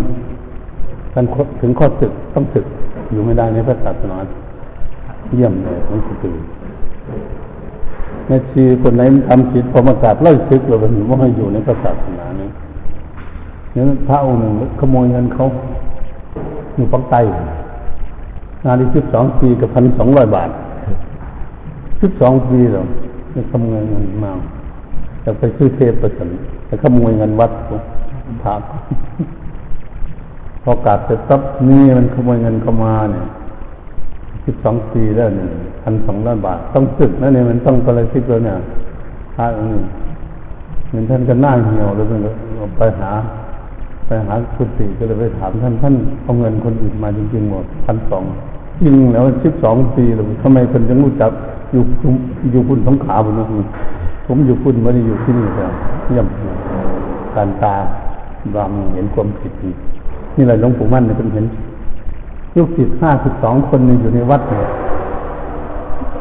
[1.14, 1.26] ท่าน
[1.62, 2.66] ถึงข้อศึกต้องศึก
[3.12, 4.18] อยู่ไม่ได้ในพระศาสนา
[5.34, 6.36] เยี่ยมเลยของสุตือ
[8.32, 12.50] ม่ชีคนไหนทำผิดพอมากราบไล่ซึกเราเป็นว่าให้อยู่ในพระศาสนานี้
[13.76, 15.44] นี่ยพระองค์หนึ่งขโมยเงินเขา
[16.76, 17.20] อยู่ปักใต้
[18.66, 20.50] งานที่สิบสองปีกับพันสองร้อยบาท
[22.02, 22.84] สิบสองปีหรอ
[23.34, 24.32] จะขโมยเงินมา
[25.24, 26.30] จะไปซื้อเทปประสัน
[26.68, 27.52] จะขโมยเงินวัด
[28.44, 28.54] พระ
[30.64, 33.26] พอกาดเสร็จปั๊บนี่มันขโมยเงินเข้ามาเนี่ย
[34.46, 35.50] สิบสองปีแล้วเนี่ย
[35.84, 38.56] พันสองร้อยบาท ต้องสึกนะเนี่ยมันต้องอะไรสิกเลยเนี่ย
[39.36, 39.82] พระองค์นี้
[40.90, 42.30] เหมือนท่านก็น่าเหี่ยวแล้วมันก็
[42.78, 43.12] ไปหา
[44.08, 48.24] ไปหาคุณติก็เลยไปถามท่านท่านเอาเงินคนอื่นมาจริงๆหมดพันสอง
[48.82, 51.32] จริงแล้วสิบสองปีแล้วทำไมคนยังรู้จัก
[51.72, 51.82] อยู่
[52.52, 53.46] อยู่พุ่นสงขาบุญนี่
[54.28, 55.66] ผมอยู่พุ่นไม่ได้อยู่ที่นี่แต่
[56.08, 56.28] เยี่ยม
[57.36, 57.74] การตา
[58.56, 59.54] บางเห็นความผิด
[60.38, 61.46] นี่แหละหลวงปู่มั่นเนี่ยเป็นเห็น
[62.56, 64.66] ลูกศิษย์ห้าสิบสองคนอยู่ในวัดเนี่ย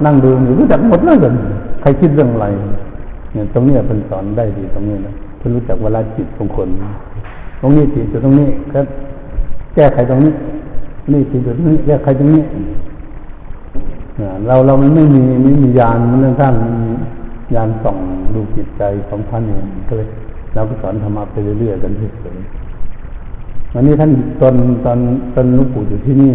[0.05, 1.33] นั่งดูอยู่รู้จักหมดเลยเลย
[1.81, 2.47] ใครคิดเรื่องอะไร
[3.33, 6.69] เนี่ยตรงนี้เป็นสอนได้ดีตรงนี้นะเพื่อรู้จักเวลาจิตของคน
[7.61, 8.81] ตรงนี้จิตอยู่ตรงนี้ก็
[9.75, 10.33] แก้ไขตรงนี้
[11.13, 12.43] นี่จิตอยู่ตรงนี้แก้ไขตรงนี้
[14.47, 16.55] เราเรามันไม่มีไม่มียานมันเรื่องข้าง
[17.55, 17.97] ยานส่อง
[18.35, 20.09] ดูจิตใจของท่านเองก็เลย
[20.55, 22.35] เราก็สอนธรรมะไปเรื่อยๆกันที่สุด
[23.75, 24.55] วันนี้ท่านตอน
[24.85, 24.99] ตอน
[25.35, 26.33] ตอนหลวงปู่อยู่ที่นี่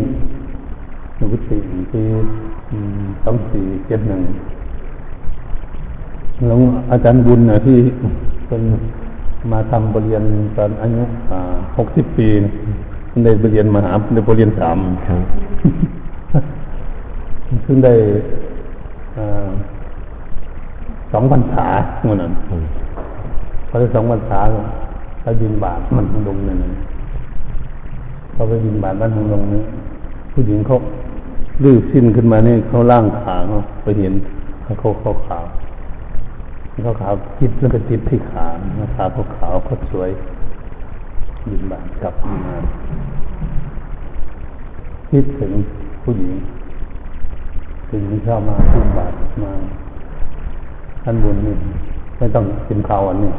[1.17, 1.59] หลวงปู่สี่
[1.93, 2.01] ปี
[3.23, 4.21] สองสี่เจ็ดหนึ่ง
[6.47, 6.59] หลวง
[6.91, 7.77] อาจารย์บุญนะที่
[8.47, 8.61] เป็น
[9.51, 10.23] มาทำบริเรียน
[10.57, 11.01] ตอนอายุ
[11.77, 12.27] หกสิบปี
[13.23, 14.77] ได้บริเรียนมหาได้บริเรียนสาม
[17.65, 17.93] ซึ่งได้
[21.11, 21.65] สองพรรษา
[22.03, 22.31] เมื่อนั้น
[23.67, 24.39] พอได้สองพรรษา
[25.21, 26.57] แล้วบินบาทมันลงเนี่ย
[28.35, 29.61] เขาไปบินบาทบ้านทางลงนี้
[30.33, 30.75] ผู้หญิงเขา
[31.63, 34.13] ลื้อสิ้นขึ้นมาเนี่ยเขาล่างขาเขาไปเห็น
[34.63, 35.45] เขาเขาขาว
[36.83, 38.45] เขาขาวจิตแล้วก็จิตที่ขา
[38.95, 40.09] ขาเขาขาวเขาสวย
[41.49, 42.55] บินบาทกลับมา
[45.09, 45.51] คิดถึง
[46.03, 46.33] ผู้หญิง
[47.87, 49.51] ผู้หญิงเข้ามาบินบาทมา
[51.03, 51.55] ท่านบุญนี่
[52.17, 53.31] ไม่ต้องกินข้าวอันนี้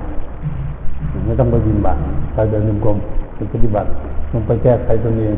[1.26, 1.98] ไม่ต้องไปบินบาท
[2.32, 2.96] ไปเดินยมกลม
[3.36, 3.88] ปปฏิบัติ
[4.38, 5.36] งไปแก้ไขตัวเอง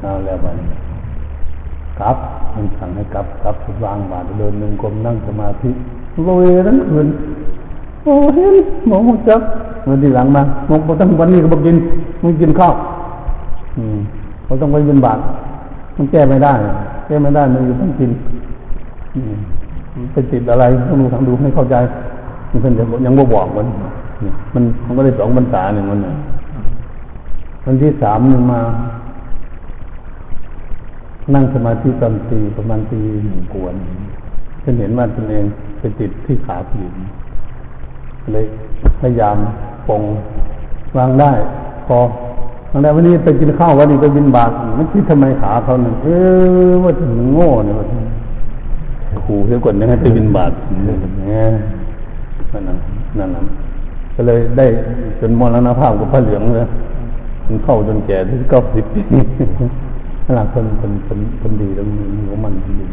[0.00, 0.56] เอาแล้วมัน
[2.00, 2.16] กลับ
[2.54, 5.70] มันสั่งให้กลับกลับวางบาตรเดินหนึ่งกลมนั่งสมาธิ
[6.24, 7.06] โรยทั้งคืน
[8.02, 8.54] โอ้เห็น
[8.88, 9.40] หมอมจับ
[9.88, 11.76] วันที่หลังมาหมอต้องวันนี้ก็บอกกิน
[12.22, 12.74] มึงกินข้าว
[13.76, 13.98] อืม
[14.44, 15.22] เขาต้องไปเป็นบาตร
[15.96, 16.52] มันแก้ไม่ได้
[17.06, 18.10] แก้ไม่ได้มันอยู่ต้องกิน
[20.12, 21.76] ไปติดอะไรต้องดูทางดูให้เข้าใจ
[22.50, 22.72] มันเป็น
[23.06, 23.66] ยังบ่บอกมัน
[24.54, 26.14] มันมันก็ได้สองบรรษาหนึ่งวันน่ะ
[27.64, 28.60] วันที่สามมันมา
[31.34, 33.74] นั่งสมาธิตอนตีประมาณตีหนึ่งกวน
[34.62, 35.44] ฉันเห็นว่าตนเอง
[35.78, 36.82] ไปติดที่ขาผี
[38.34, 38.46] เลย
[39.00, 39.36] พยายาม
[39.88, 40.02] ปง
[40.96, 41.32] วางได้
[41.86, 41.98] พอ
[42.70, 46.06] วางได้วันนี้ไปกินข้าววันนี้ไปบินบาตมันคิดทำไมขาเขาเนี่ยเอ
[46.68, 47.86] อว่าถึงโง่เนี่ยว่า
[49.26, 50.52] ขู่เสียก่อนยังให้ไปบินบาต
[50.84, 50.96] เนี่ย
[52.52, 52.76] นั่นน่ะ
[53.18, 53.42] นั่นน่ะ
[54.16, 54.66] ก็เลยได้
[55.20, 56.66] จนมรณภาพกับพระเหลืองเลย
[57.46, 59.00] มันเข้าจนแก่ที่เก้าสิบปี
[60.36, 62.86] หลังคนคนคนคนดีแล้วมีหัวมันดี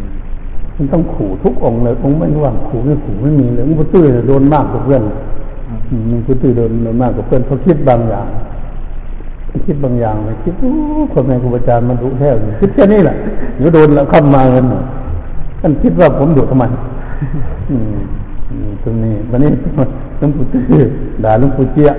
[0.77, 5.01] มันต้องขู่ทุกองเลยองไม่ว่างขู่ไม่ขู่ไม่มีเลยมันตื้อโดนมากกว่าเพื่อน
[6.11, 8.27] มันตื้อโดนโดนมากกว่าเพื่อนเขาคิดบางอย่าง
[9.67, 10.71] คิดบางอย่างเลยคิดโอ้
[11.13, 13.15] คนแม่ครูอาจารย์มันรู้แท้คิดแค่นี้แหละ
[13.57, 14.65] เดี๋ยวโดนแล้วเข้ามาเงิน
[15.61, 16.65] ท่านคิดว่าผมดุทำไม
[17.69, 17.95] อืม
[18.83, 19.51] ตรงนี้วันนี้
[20.17, 20.83] หลวงปู่ตื้อ
[21.23, 21.89] ด่าหลวงปู่เจี๊ย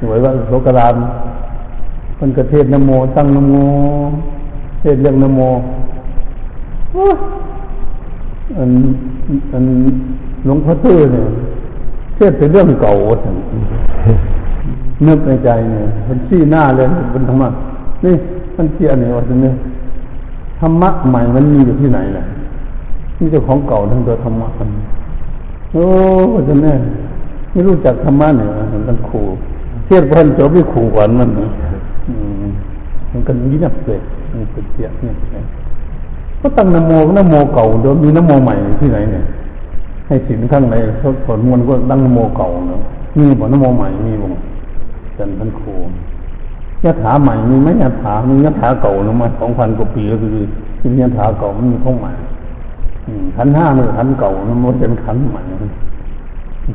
[0.00, 0.96] หวยว่าโลกราม
[2.20, 3.54] มันกระเทศนโมตั้งนโม
[4.80, 5.40] เทศเรื่องนโม
[8.58, 8.70] อัน
[9.52, 9.64] อัน
[10.46, 11.24] หลวงพ่อตื้อเนี่ย
[12.16, 12.92] เทศเป็นเรื่องเก่า
[13.24, 13.36] สัน
[15.06, 17.48] นึกในใจเนี่ยมันชี้หน้าเลยเป็นธรรมะ
[18.04, 18.14] นี่
[18.56, 19.54] มันเจียเนี่ยว่าจะเนี่ย
[20.60, 22.24] ธรรมะใหม่มันมีอยู่ที่ไหนล่ะ
[23.18, 24.68] นี่เจ้าของเก่าทั้งตัวธรรมะมัน
[25.72, 25.84] โอ้
[26.48, 26.74] จะแน่
[27.50, 29.26] ไม่รู้จักธรรมะเนี่ยมันต้องขู่
[29.84, 31.30] เทียบพันจบไม่ขู่ขวัญมัน
[32.08, 32.46] อืม
[33.10, 34.00] มันก็เงียบเลย
[34.32, 35.44] มันเป็นเสียเงียบเลย
[36.40, 39.24] ก็ตั้งนโมนโมเก่าเดี๋ยวมีนโมใหม่ที่ไหนเนี่ย
[40.06, 42.80] ให้สินข้างในเขาสวดมนต์ก็ตั้งนโมเก่าเนาะ
[43.18, 44.28] มีบ่นโมใหม่มีบ่
[45.18, 45.62] จันทันโค
[46.84, 50.32] ยะถาใหม่มีไหมยะถามียะถาเก่าเนาะมาสองพันกว่าปีก็คือ
[51.00, 52.12] ยะถาเก่ามันมีข้องใหม่
[53.36, 55.42] ขันห้ามันขันเก่ามันเป็นขันใหม่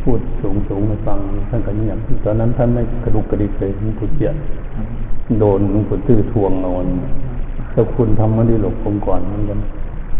[0.05, 1.17] พูดสูงสูงให้ฟัง
[1.49, 4.31] ท่านก็เงียบตอนนั้นท่านไม่กระดุกกระดิกเลยท่านพูดเจีย
[5.39, 6.85] โดนหลวงปู่ตื้อทวงนอน
[7.73, 9.59] ถ้าคุณทำมาดีหลบผมก่อนเหมือนกัน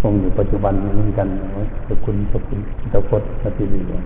[0.01, 1.27] คงอยู่ปัจจุบันเหมือนกัน
[1.85, 2.59] ถ้าคุณถ้าคุณ
[2.93, 4.05] ตะพดปฏิริยน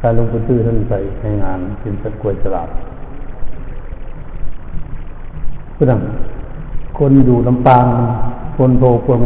[0.00, 2.68] ถ้าหลวงปู่ตื้อท่านใส่ในงานเป็นสักกวยฉลาด
[5.76, 7.84] ผู้นำคนอยู่ลำปาง
[8.56, 9.20] คนโทคน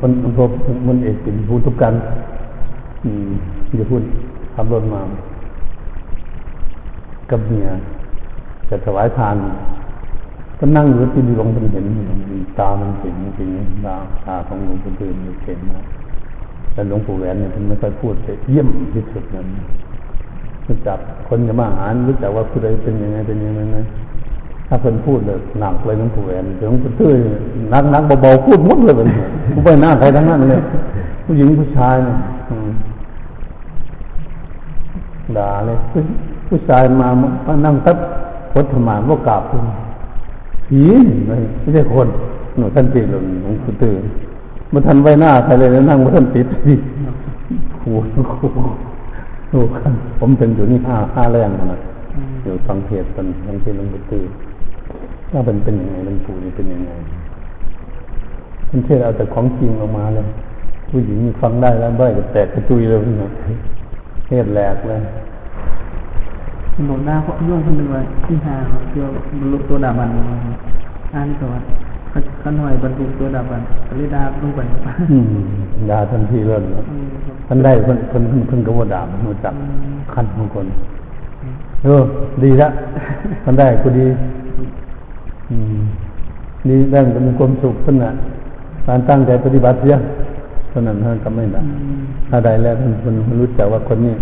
[0.00, 0.40] คนโท
[0.86, 1.94] คนเอกเป็นผู้ทุกกัน
[3.80, 4.02] จะพูด
[4.54, 5.00] ขับรถมา
[7.30, 7.68] กับเมีย
[8.68, 9.36] จะถวายทาน
[10.58, 11.86] ก็นั่งอยู่ที่ดีลงเป็นเห็น
[12.58, 13.48] ตามันเห็นจริง
[13.86, 15.14] ตาตาของหลวงปู่ตื่น
[15.44, 15.82] เห็นนะ
[16.72, 19.46] แต่หลวงปู่แหวนเนี่ยท่านไม่ค่อยพูดแต่เยี่ยมที่สุดนั้น
[20.66, 23.84] รู้จักคนจะมาหารรู้จักว่าผู้ใดเป็นยังไงเป็นยังไงนะ
[24.68, 27.12] ถ้าเพิ่นพูดเลยหนักเลยหลวงปู่แหวนหลวงปู่ตื้อ
[27.72, 29.08] นักนักเบาๆพูดหมดเลยเป็น
[29.54, 30.60] ผู้ไปหน้าใครทั้งนั้นเลย
[31.24, 32.18] ผู้หญิงผู้ชายเนี่ย
[35.38, 35.78] ด่าเลย
[36.48, 37.08] ผู้ชายมา
[37.46, 37.98] มานั่งตับ
[38.52, 39.42] พดธมานว่ากราบ
[40.66, 40.80] ผี
[41.26, 42.08] ไม่ไม่ใช่คน
[42.56, 44.02] หนูท่านตีหลงหลวงปู่ตื่น
[44.72, 46.76] มาทันไว้หน้าใครเลยนั่งมาท่านติดที่
[47.80, 47.94] ขู่
[48.32, 48.50] ขู่
[49.52, 51.80] ดูกันผมเป็นอยู่นี่ห้าห้าแรงนะ
[52.42, 54.28] อยู่ฟังเทศกันฟังเทศหลวงปู่ตื่น
[55.32, 56.90] ว่าเป็นเป็นยังไงหลวงปู่นี่เป็นยังไง
[58.68, 60.26] ท่านเทศเอาแต่ของจริงออกมาเลย
[60.90, 63.30] ผู้หญิงฟังได้แล้วได้ก็แตกกระจุยเลยนะ
[64.26, 65.00] เทศแหลกเลย
[66.86, 68.56] หลวงหน้าเขาย่งคนหนึ่งว่าที่หา
[68.90, 69.08] เกี่ยว
[69.40, 70.10] บรรลุตัวดาบัน
[71.14, 71.60] อ่านก่อน
[72.42, 74.60] ขน่อยบรรลุตัวดาบันปริดาลงไป
[75.90, 76.62] ด่าทันทีเลย
[77.46, 79.54] ท่านได้คนคนคนก็ว่าด่ามันมาจับ
[80.14, 80.66] ขั้นของคน
[81.84, 82.02] เออ
[82.42, 82.68] ดีละ
[83.44, 84.06] ท่านได้ก็ดี
[86.68, 88.14] ดีได้เป็นความสุขขนาด
[88.86, 90.00] การตั้งใจปฏิบัติเยอะ
[90.68, 91.62] เท่านั้นท่านก็ไม่ด่า
[92.28, 94.14] ถ้าได้แล้วท่านคนรู้จักว่าคนนี้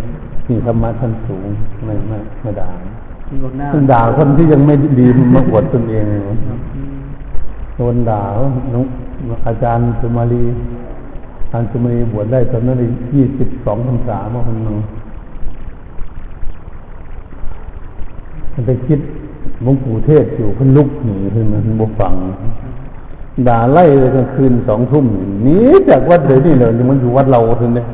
[0.49, 1.47] มีธรรมะท่านสูง
[1.85, 2.69] ไม่ไม่ไม่ด่า
[3.73, 6.05] ท่านด่าคนที่ยังไม่ดีมาอวดตนเอง
[7.77, 8.23] โดนด่า
[8.75, 8.85] น้อง
[9.47, 10.45] อาจารย์สุมาลี
[11.43, 12.77] อาจารย์สุมาลีบวชได้ตอนนั้น
[13.15, 14.77] ยี่สิบสองพรรษาเมื่อคนนึง
[18.53, 19.01] มันไปคิด
[19.63, 22.13] หลวงปู่เทศอยู่พันลุกหนีขึ้นมาบกฟัง
[23.49, 25.07] ด่าไล่เลยกลางคืนสองทุ่ม
[25.43, 25.57] หนี
[25.89, 27.87] จากวัดเลยนี่เลยมันอยู่วัดเราถึงเลย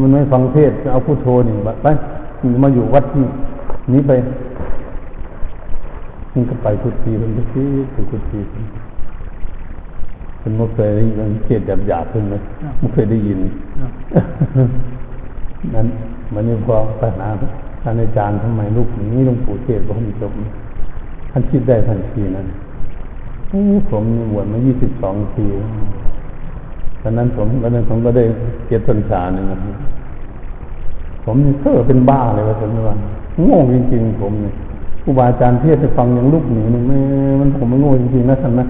[0.00, 1.86] มันไม่ฟังเทศเอาผู้โทนี่ไป
[2.62, 3.26] มาอยู่วัดนี้
[3.92, 4.12] นี้ไป
[6.34, 8.40] นี่ก็ไปกุฏิเป็นกุฏิไปกุฏิ
[10.38, 12.34] เป็นไม่เคยได้ยินเทศหยาบหยาบขึ้นไหม
[12.78, 13.38] ไม่เคยได้ยิน
[15.74, 15.86] นั้น
[16.32, 17.28] มันนี่พอปัญหา
[17.82, 20.32] ท่านอาจารย์ทำไมลูกนี้หลวงปู่เทศก็ให้จบ
[21.32, 22.46] ท่านคิดได้ทันทีนั้น
[23.90, 25.46] ผมบวชมายี่สิบสองปี
[27.00, 28.24] ตอนนั้นผมตอนนั้นผมก็ได้
[28.68, 29.46] เจ็ดพรรษาหนึ่ง
[31.24, 32.96] ผมนี่เซ่อเป็นบ้าเลยว่าผมว่า
[33.44, 34.54] โง่จริงๆ ผมเนี่ย
[35.02, 36.96] ครูบาอาจารย์เทศไปฟังอย่างลูกหนีมันไม่
[37.40, 38.64] มันผมไม่โง่จริงๆนะท่านนะ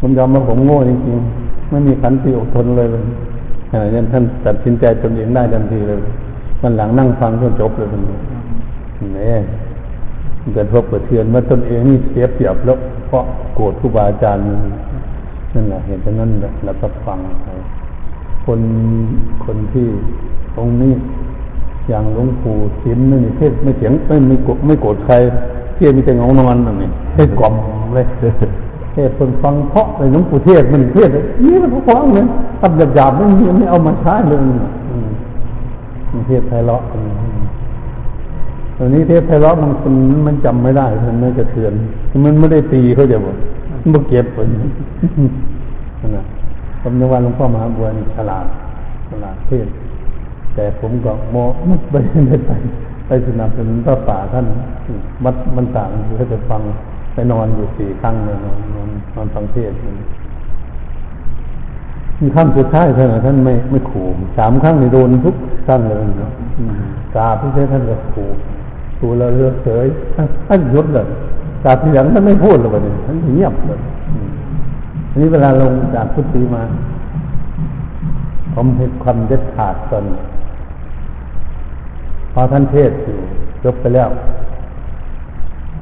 [0.00, 3.02] ผมยอมรับผมโง่จริงๆ ไม่มีขันติอดทนเลยเลย
[3.70, 5.98] ขณะนั้นท่านตัดสินใจตนเองได้ทันทีเลย
[6.62, 8.02] มันหลังนั่งฟังจนจบเลยมัน
[9.14, 9.38] เนี่ย
[10.52, 12.76] เกิดพบเกิดเทือนว่าตนเองนี่เสียเปรียบแล้ว
[13.08, 13.24] เพราะ
[13.54, 14.44] โกรธครูบาอาจารย์
[15.54, 16.30] นั่นแหละเห็นตรงนั้น
[16.64, 17.48] แล้วก็ฟังไป
[18.44, 18.60] คน
[19.44, 19.86] คนที่
[20.56, 20.94] ตรงนี้
[21.88, 25.14] อย่างหลวงปู่ศิลนี่เทศไม่เสียงไม่ไม่โกรธไม่โกรธใคร
[25.76, 27.54] เทศมีแต่งงนอนนั่นนี่เทศกล่อม
[27.94, 28.06] เลย
[28.92, 31.10] เทศคนฟังเพราะเลยหลวงปู่เทศมันเทศ
[31.44, 32.24] นี่มันฟังเลย
[32.60, 34.38] ตับหยาบๆไม่มีไม่เอามาใช้เลย
[36.10, 36.82] มันเทศไพเราะ
[38.82, 39.94] ตอนนี้เทศไพเราะมัน
[40.26, 41.72] มันจำไม่ได้มันไม่กระเทือน
[42.24, 43.36] มันไม่ได้ตีเขาจะบอก
[43.92, 44.48] มันเก็บผล
[46.16, 46.24] นะ
[46.80, 48.46] ผมนึกว่าหลวงพ่อมหาบัวนี่ฉลาด
[49.08, 49.66] ฉลาดเทศ
[50.54, 52.50] แต่ผมก็โมไม่ได้ไป
[53.06, 54.46] ไปสนับสนุนพระป่าท่าน
[55.24, 56.62] วัดมันต่างคือเขาจะฟัง
[57.14, 59.72] ไปนอนอยู่สี่ครั้งเลยนอนนอนนอนฟังเทศ
[62.20, 64.06] มีครั้งสุดท้ายท่านท่านไม่ไม่ขู่
[64.38, 66.30] สามครั้งนี่โดนทุกครั้งเลยนะ
[67.14, 68.28] กาพี่เจ้ท่านก็ขู่
[69.00, 69.86] ขู่เราเลือกเฉย
[70.48, 71.06] ท่านยศเลย
[71.64, 73.80] กาที่หลังท่านไม่พูดเลยวันนี้ท่านเงียบเลย
[75.10, 76.62] อันนี้เวลาลงจากพุทธิมา
[78.54, 80.04] ผมเห็นความเด็ดขาดตอน
[82.32, 83.16] พอท่านเทศอยู่
[83.64, 84.08] จบไปแล้ว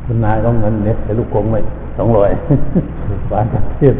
[0.04, 1.60] คุณนายก็เงินเน็ตใส่ลูกกงไว้
[1.96, 2.30] สองร้อย
[3.30, 3.94] บาทเทศ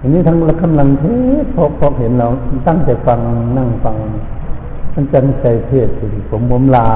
[0.00, 1.04] อันนี้ทั้งกำลังเท
[1.42, 2.26] ศพอพอเห็นเรา
[2.66, 3.18] ตั้งใจฟัง
[3.58, 3.96] นั่งฟัง
[5.00, 5.88] มันจันใจเทศ
[6.30, 6.86] ผมผมลา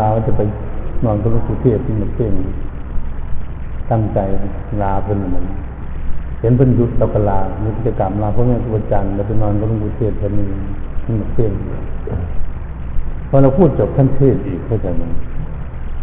[0.00, 0.42] ลาจะไป
[1.04, 2.32] นอนกับลวงปู่เทศที่มันเพ่ง
[3.90, 4.18] ตั้งใจ
[4.82, 5.44] ลาเป็นเหมือน
[6.40, 10.44] เห็นเป็นยุทธตะกลามีกิจกรรมลาเพราะแม่ครูอาจารย์เราไปนอนกับลวงปู่เทศพอดี
[11.04, 11.52] มันเพ่ง
[13.28, 15.02] พอเราพูดจบท่านเทศอีกเข้าใจไหม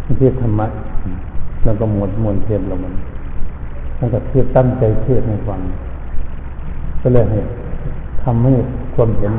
[0.04, 0.66] ท่านเทศธรรมะ
[1.64, 2.94] แล้วก็หมดมวลเทศเรามัน
[3.96, 5.60] ท่านก็เทศตั้งใจเทศให้ฟัง
[7.00, 7.40] ก็เลยให้
[8.22, 8.52] ทำให้
[8.94, 9.34] ความเห็น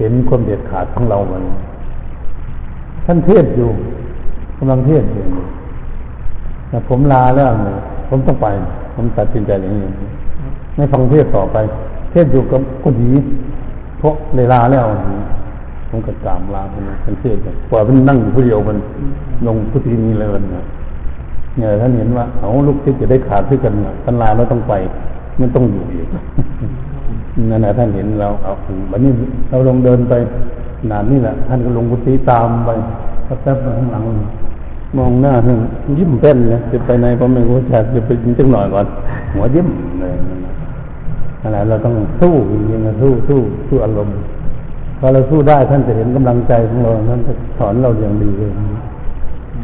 [0.00, 1.42] เห็นความเด็ดขาดของเรามัน
[3.06, 3.70] ท่านเทศอยู่
[4.58, 5.24] กำลังเทศอยู่
[6.68, 8.46] แต่ผมลาแล้วเนี่ยผมต้องไป
[8.94, 9.88] ผมตัดสินใจอย่างนี้
[10.76, 11.56] ไม่ฟังเทศต่อไป
[12.12, 13.10] เทศอยู่กับก็ดี
[13.98, 14.84] เพราะเลยลาแล้ว
[15.88, 17.36] ผมก็กามลาเป็นท่านเทศ
[17.70, 18.78] กว่าเป็นนั่งอยู่ผู้เดียวมัน
[19.46, 23.72] ลงพุทธินีเลยมันเนี่ยท่านเห็นว่าเอาลูกศิษย์จะได้ขาดด้วยกัน
[24.04, 24.74] ท่านลาแล้วต้องไป
[25.40, 26.06] มันต้องอยู่อีก
[27.50, 28.52] นั่นแหละท่านเห็นเราเอา
[28.90, 29.12] วันนี้
[29.50, 30.14] เราลงเดินไป
[30.90, 32.70] นานนี่แหละ ท่านก็ลงกุฏิตามไป
[33.42, 34.04] แป๊บๆข้างหลัง
[34.96, 35.58] มองหน้าท่าน
[35.98, 38.86] ยิ้มเต้นเลยจะไปไหนก็ไม่รู้จักจะไปจังหน่อยก่อน
[39.34, 39.68] หัวยิ้ม
[40.00, 40.14] เลย
[41.40, 43.38] นั่นแหละเราต้องสู้จริงๆสู้สู้
[43.68, 44.14] สู้อารมณ์
[44.98, 48.50] พอเราสู้ได้ท่านจะเห็นกำลังใจของเราท่านจะสอนเราอย่างดีเลย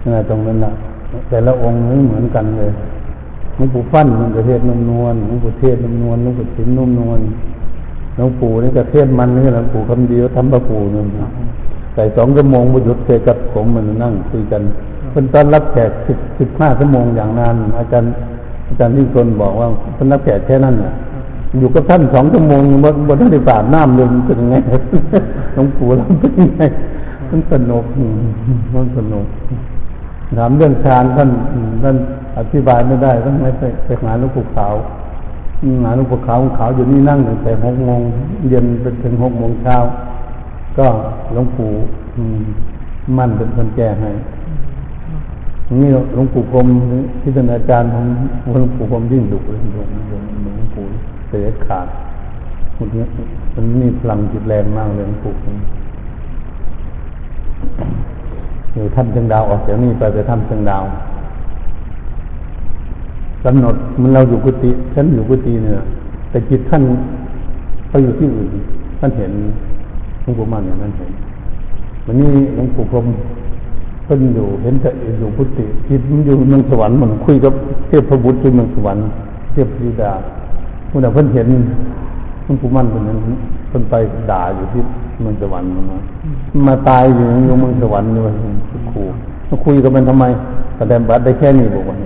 [0.03, 0.73] นั่นแหละตรงนั้นแหละ
[1.29, 2.71] แต่ละองค์ไม่เหมือนกันเลย
[3.55, 7.21] หลวงปู่ฟั่นมันก็เทศนุ่มนวลหลวงปู่เทศนุ่มนวลหลวงปู่ชินนุ่มนวล
[8.17, 11.03] หลวงปู่นี่ก็เทศมันนี่หลวงปู่คำเดียวทำพระปู่นั่
[11.95, 14.63] ใส่สองชั่วโมงบุญเทกับผมมันนั่งคุยกัน
[15.13, 18.11] เป็นตอนรับแขกสิบสิบห้าชั่วโมงอย่างนานอาจารย์
[18.69, 20.93] อาจารย์ที่คนบอกว่าเป็นรับแขกแค่นั้นน่ะ
[21.59, 24.57] อยู่กับท่านสองชั่วโมงบนบนท่านได้ปาดน้ำเลยมันเป็นไง
[25.55, 26.63] หลวงปู่เราเป็นไง
[27.31, 27.85] มันสนุก
[28.75, 29.27] มันสนุก
[30.39, 31.31] ถามเรื่องฌานท่าน
[31.83, 31.97] ท่าน
[32.39, 34.75] อธิบายไม่ได้ต้องไม่ไปไปหาหลวงปู่ขาว
[35.83, 38.01] หาหลวงปู่ขาวขาวอยู่นี่นั่งตั้งแต่หกโมง
[38.51, 39.77] เย็นไปถึงหกโมงเช้า
[40.79, 40.87] ก็
[41.33, 41.71] หลวงปู่
[43.17, 44.11] มั่นเป็นคนแก้ให้
[45.83, 46.67] นี่หลวงปู่พรม
[47.21, 48.05] ที่เป็นอาจารย์ของ
[48.53, 50.13] หลวงปู่พรมยิ่งดุเลยหลวงหล
[50.63, 50.85] วงปู่
[51.29, 51.87] เสียขาด
[52.77, 53.05] คนนี้
[53.55, 55.35] มันนี่พลังจิตแรงมากเลยหลวงปู่
[58.73, 60.85] อยู่ท่านเชียงดาวออกจากนี่ไปไปทำเชียงดาว
[63.47, 65.85] กำหนดมันเราอยู่กุฏิฉันอยู่กุฏิเนี่ย
[66.31, 66.83] แต่จิตท่าน
[67.89, 68.49] ไปอยู่ที่อื่น
[68.99, 69.33] ท่านเห็น
[70.23, 71.11] หลวงปู่มันอย่างนั้นเห็น
[72.07, 73.07] วันนี้หลวงปู่พรม
[74.05, 77.53] เพิ่นอยู่เห็นแต่อยู่กุฏิจิตมันอยู่เมืองสวรรค์มันคุยกับ
[77.89, 79.05] เทพพระบุตรที่เมืองสวรรค์
[79.53, 80.13] เทพธิดา
[80.89, 81.49] เมื่อเพิ่นเห็น
[82.45, 83.19] หลวงปู่มันคนนั้น
[83.69, 83.95] เพิ่นไป
[84.31, 84.83] ด่าอยู่ที่
[85.21, 85.99] เมืองสวรรค์มา
[86.69, 88.33] มาตายอยู่ในเมืองสวรรค์ด้วย
[88.91, 89.03] ครู
[89.49, 90.25] มาคุยกับมันทำไม
[90.77, 91.97] แสดงบัตรได้แค่นี้บอกว่า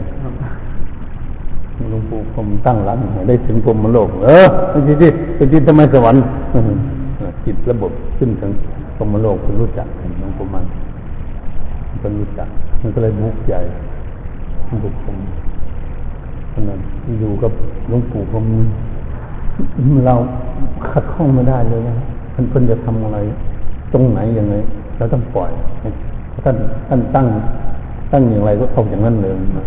[1.90, 6.22] หลวงปู่ผมตั้งร้านได้ถึงพรมโลก เออไปจิตไปจิตทำไมสวรรค์
[7.44, 8.50] จิตระบบขึ้นถึง
[8.96, 9.86] พรมโลกคุณรู้จัก
[10.18, 10.64] หลวงปู่มัน
[12.00, 12.48] คุณรู้จัก
[12.80, 13.60] มันก็เลยมุกใหญ่
[14.66, 15.16] หลวงปู่ผม
[16.68, 16.80] นั้น
[17.20, 17.52] อยู่กับ
[17.88, 18.44] หลวงปู่ผม
[20.06, 20.14] เรา
[20.90, 21.94] ขัดข้องไม่ได้เลยนะ
[22.34, 23.18] ท่านเพิ่นจะทำอะไร
[23.92, 24.54] ตรงไหนยังไง
[24.96, 25.50] เราต้องปล่อย
[26.44, 26.56] ท่าน
[26.88, 27.26] ท่านตั้ง
[28.12, 29.66] ตั้งอย่างไรก็เอาอย่างนั้นเลยนะ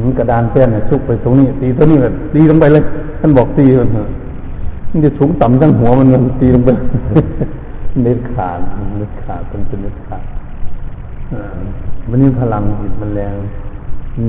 [0.00, 2.82] มันกระดานแป้นเนี่ยชุกไปตรงนี้ ตีตัวนี้แบบตีลงไปเลย
[3.20, 3.88] ท่านบอกตีมัน
[4.90, 6.70] มันจะสูงต่ำทั้งหัวมันมันตีลงไป
[8.02, 8.60] เน็ดขาด
[8.98, 10.24] เน็ดขาดเป็นเป็นเน็ดขาด
[12.08, 13.34] วันนี้พลังจิตมันแรง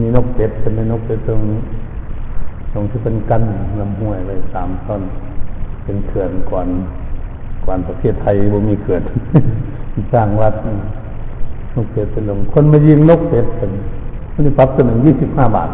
[0.02, 1.60] มีนกเป็ดเป็นนกเป็ดตรงนี้
[2.74, 3.44] ตรงที่เป็นกั้น
[3.80, 5.02] ลำห้วยเลยสามต้น
[5.84, 6.68] เป็นเขื่อนก่อน
[7.66, 9.02] ก่อนประเทศไทยบ่มีเขื่อน
[10.14, 10.54] สร้างวัด
[11.76, 13.72] นกเป็ดเป็นลงคนมายิงนกเป็ดเป็น
[14.38, 15.69] มันจะปรับตัวหนึ่งยี่สิบห้าบาท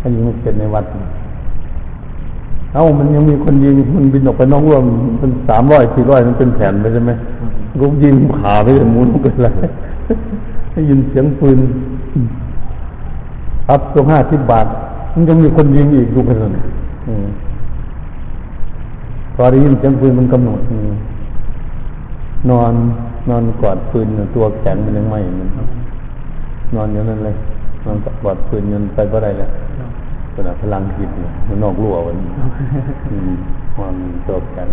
[0.00, 0.84] ถ้ายิงนกเป็ดในวัด
[2.74, 4.84] เอ้ามันยังมีคนยิงมันบินออกไปนอกร่วม
[5.18, 7.12] เป็นสามร้อยสี่ร้อยมันเป็นแผ่นไปใช่ไหม
[7.80, 9.52] ก็ยิงขาไปเลยมูนไปเลย
[10.72, 11.58] ได้ยินเสียงปืน
[13.68, 14.66] ปรับตัวห้าสิบบาท
[15.14, 16.50] มันยังมีคนยิงอีกดูกันเลย
[19.34, 20.60] พอได้ยินเสียงปืนมันกำหนด
[22.50, 22.72] นอน
[23.30, 25.48] นอนกอดปืนตัวแข็งมันยังไม่มัน
[26.74, 27.34] นอนอย่างนั้นเลย
[27.84, 29.50] นอนกอดปืนยันไปก็ได้แล้ว
[30.34, 31.10] ขณะพลังจิต
[31.48, 32.16] มันนอกรั่ววัน
[33.78, 33.96] มัน
[34.26, 34.68] ตัวแข็ง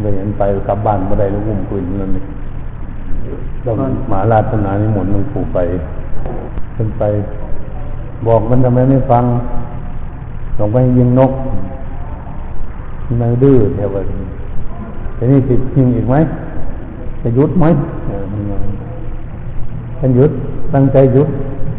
[0.00, 2.24] เลยเห็นไปกลับบ้านไม่ได้แล้วอุ้มปืนนั่นเลย
[3.64, 3.76] ต้อง
[4.08, 5.58] หมาราชนานิมนต์หลวงปู่ไป
[6.76, 7.02] ขึ้นไป
[8.26, 9.24] บอกมันทำไมไม่ฟัง
[10.58, 11.32] ลงไปยิงนก
[13.20, 14.26] มันดื้อแถวนี้
[15.14, 16.16] แต่นี่ติดยิงอีกไหม
[17.22, 17.64] จะยุดไหม
[20.00, 20.30] ท่านยุด
[20.74, 21.28] ตั้งใจยุบ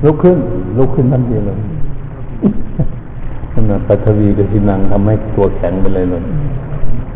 [0.03, 0.37] ลุกขึ้น
[0.77, 1.57] ลุกขึ้นทันทีเลย
[3.53, 6.23] นั่นนะปัทวีกับทินังทำให้ตัวแข็งไปเลยเลย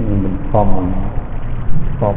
[0.07, 0.87] นี่มันพร้อมมัน
[1.99, 2.15] พร้อม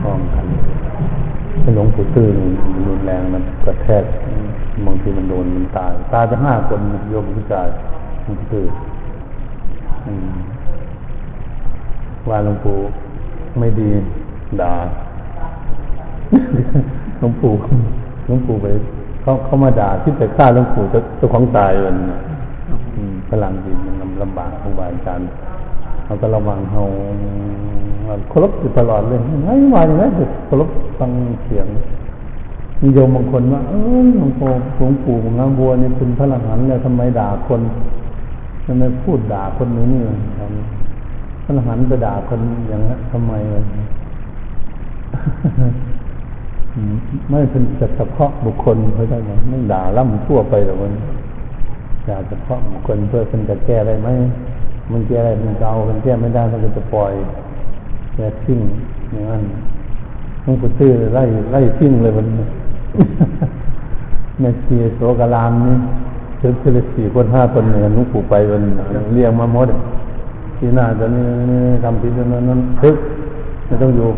[0.00, 2.34] พร้อมกันหลวงปู่ตื้น
[2.86, 4.04] รุนแรงมันกระแทก
[4.86, 7.68] บางทีมันโดนมันตายตายไปห้าคนโยมผู้ชาย
[8.22, 8.64] หลวงปู่ตื้อ
[12.28, 12.76] ว่าหลวงปู่
[13.58, 13.88] ไม่ดี
[14.60, 14.72] ด่า
[17.20, 17.52] หลวงปู่
[18.26, 18.66] หลวงปู่ไป
[19.22, 20.84] เขาเขามาด่าที่ไปฆ่าหลวงปู่
[21.16, 21.96] เจ้าของตายมัน
[23.28, 25.26] พลังดีมันลำบากครูบาอาจารย์
[26.04, 26.82] เราก็ระวังเขา
[28.28, 30.12] เคารพอยู่ตลอดเลยไม่มาอย่างนั้น
[30.46, 30.68] เคารพ
[30.98, 31.10] ฟัง
[31.44, 31.66] เสียง
[32.82, 33.72] มีโยมบางคนว่าเอ
[34.04, 37.60] อหลวงปู่หลวงปู่งามบัวนี่คุณพระหันเนี่ยทำไมด่าคน
[38.66, 40.00] ทำไมพูดด่าคนนี้นี่
[41.44, 43.32] พระหันไปด่าคนอย่างนั้นทำไม
[47.30, 47.62] ไม่เป็น
[47.96, 50.92] เฉพาะบุคคลเขาได้ไหมไม่ด่าล่ำทั่วไปหรอกมัน
[52.08, 54.08] ด่าเฉพาะบุคคลเพื่อเป็นจะแก้ได้ไหม
[54.92, 57.12] มันแก้อะไรมันเกามันแก้ไม่ได้มันก็จะปล่อย
[58.14, 58.60] แก้ทิ้ง
[59.10, 59.42] อย่างนั้น
[60.44, 62.26] ต้องไปตื้อไล่ไล่ทิ้งเลยมัน
[64.40, 65.76] แม่ชีโสกรามนี่
[66.38, 68.62] เชิญเชิญสี่คนห้าคนเนี่ยนุปู่ไปวัน
[69.14, 69.68] เรียงมาหมด
[70.56, 71.24] ที่หน้าตอนนี้
[71.84, 72.96] ทำพิธีนั้นนั้นทึก
[73.66, 74.08] ไม่ต้องอยู่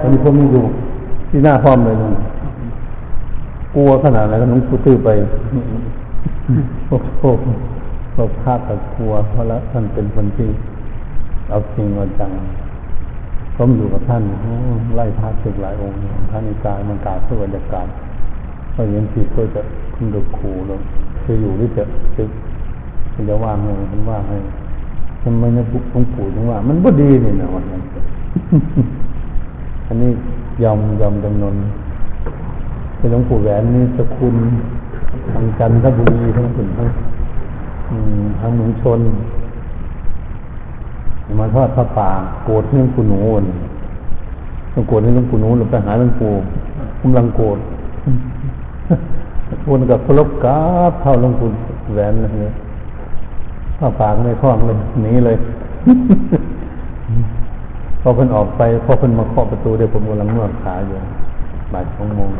[0.00, 0.64] ตอนนี้ผมไม่อยู่
[1.28, 2.12] ที่หน้าพร้อมเลยนึง
[3.74, 5.08] กลัวขนาดไหนก็นุ้งตื้อไป
[6.88, 7.24] โอ้โห
[8.14, 10.48] เราภาคกับกลัว เพราะแล้วท่านเป็นคนที่
[11.50, 12.30] เอาจริงเอาจัง
[13.56, 14.22] ผมอยู่กับท่าน
[14.96, 15.98] ไล่พระศึกหลายองค์
[16.30, 17.86] ท่านนิกายมันกาเพื่อบรรยากาศ
[18.74, 19.62] ก็เห็นผิดก็จะ
[19.94, 20.80] คุณดูขู่เลย
[21.24, 21.84] จะอยู่หรือจะ
[22.16, 22.22] จะ
[23.28, 24.36] จะว่างไงมันว่าให้
[25.22, 27.82] ทำไมนะปุ๊บหลวงปู่ถึงว่า มันบ่ดีนี่นะวันนั้น
[29.86, 30.10] อันนี้
[30.62, 31.56] ยอมยอมจำนน
[32.96, 34.36] เป็นหลวงปู่แหวนนี่สกุล
[35.32, 36.88] ทางจันทบุรีทั้งสุดทั้ง
[38.38, 39.00] ทางเมืองชน
[41.38, 42.10] มาทอดพระป่า
[42.44, 43.44] โกรธเรื่องคุณหนูน
[44.72, 46.32] ต้องโกรธเรื่องคุณหนูหรือไปหาหลวงปู่
[47.00, 47.58] กำลังโกรธ
[49.66, 51.48] คนกับพลบกาบเท่าหลวงปู่
[51.92, 52.52] แหวนเลย
[53.78, 55.36] พระป่าไม่คล้องเลยหนีเลย
[58.00, 60.96] พอเพิ่นออกไปพอเพิ่นมาเคาะประตูเดี๋ยวผมกำลังนวดขาอยู่
[61.72, 62.30] บ่ายสองโมง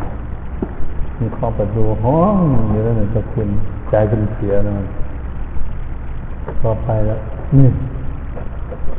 [1.20, 2.36] มีเคาะประตูห้อง
[2.70, 3.48] อยู่แล้วเนี่ยจะคุณ
[3.90, 4.74] ใจเป็นเสียนะ
[6.62, 7.20] ก็ไปแล้ว
[7.58, 7.68] นี่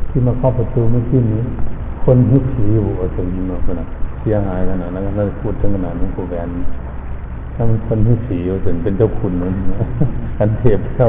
[0.08, 1.42] ที่มาเคาะประตูเมื่อกี้นี้
[2.04, 2.86] คนฮึกผีอยู่
[3.16, 3.86] ถึงเนาะนะ
[4.20, 6.48] เสียหายขนาดนั้นก็พูดถึงขนาดนี้กูแบน
[7.54, 9.54] ถ้ามันคนฮึกผีอยู่ถึงเป็นเจ้าคุณนั่น
[10.38, 11.08] กันเทพเจ้า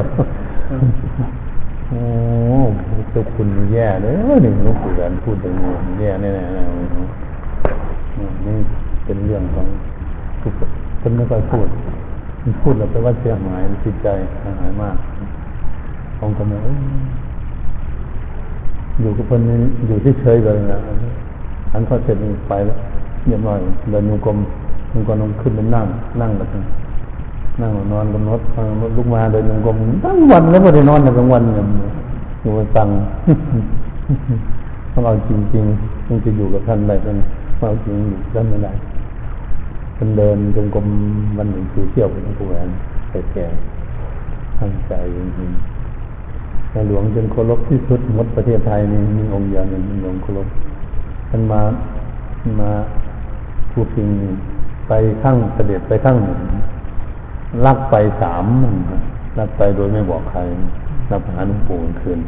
[1.93, 2.01] โอ้
[3.11, 4.11] เจ้าคุณแย่เลย
[4.43, 6.41] หนึ่งลูกปู่แหวนพูดอย่างนี้แย่แน่ๆ
[8.45, 8.55] นี่
[9.05, 9.67] เป็นเรื่องของ
[10.41, 10.53] ทุก
[11.01, 11.67] คนไม่ค่อยพูด
[12.43, 14.07] มันพูดแล้วไปว่าเสียหายจิตใจ
[14.39, 14.95] เสียหายมาก
[16.19, 16.59] ของคนนี้
[19.01, 20.79] อยู่กับคนนี้อยู่ที่เฉยเลยนะ
[21.73, 22.17] อันเขาเสร็จ
[22.49, 22.77] ไปแล้ว
[23.27, 24.37] เรียบร้อยเดินโยกลม
[24.91, 25.85] โยกลมขึ้นเป็นนั่ง
[26.21, 26.61] นั่งแบบนั่
[27.59, 28.41] นั่งนอนกำหนด
[28.97, 31.67] ลุกมาเดินโยกลมทั้งวันแล้วไม่ได้นอนในกลางวันอย่าง
[32.41, 32.89] อยู่ตัง
[34.93, 37.17] ต้องเอาจริงๆต้องจะอยู่กับท่านได้เป็น
[37.57, 38.71] เอาจริงอยู่ท่านไม่ได้
[39.95, 40.87] เป็นเดินจงกรม
[41.37, 42.67] วันหนึ่งคือเที่ยวเป็นผู้แหวน
[43.33, 43.45] แก่
[44.59, 50.47] ตั้งใจจริงๆในหลวงจนเคารพที่สุดมดประเทศไทยนี่มีองค์เดียวนี่มีองค์เคารพ
[51.29, 51.61] ท่านมา
[52.59, 52.71] มา
[53.71, 54.07] ผู้พิง
[54.87, 54.91] ไป
[55.21, 56.39] ข้างเสด็จไปข้างหนึ่ง
[57.65, 58.75] ลักไปสามมัน
[59.39, 60.39] ลักไปโดยไม่บอกใคร
[61.11, 62.19] รับหาหลวงปู่คืน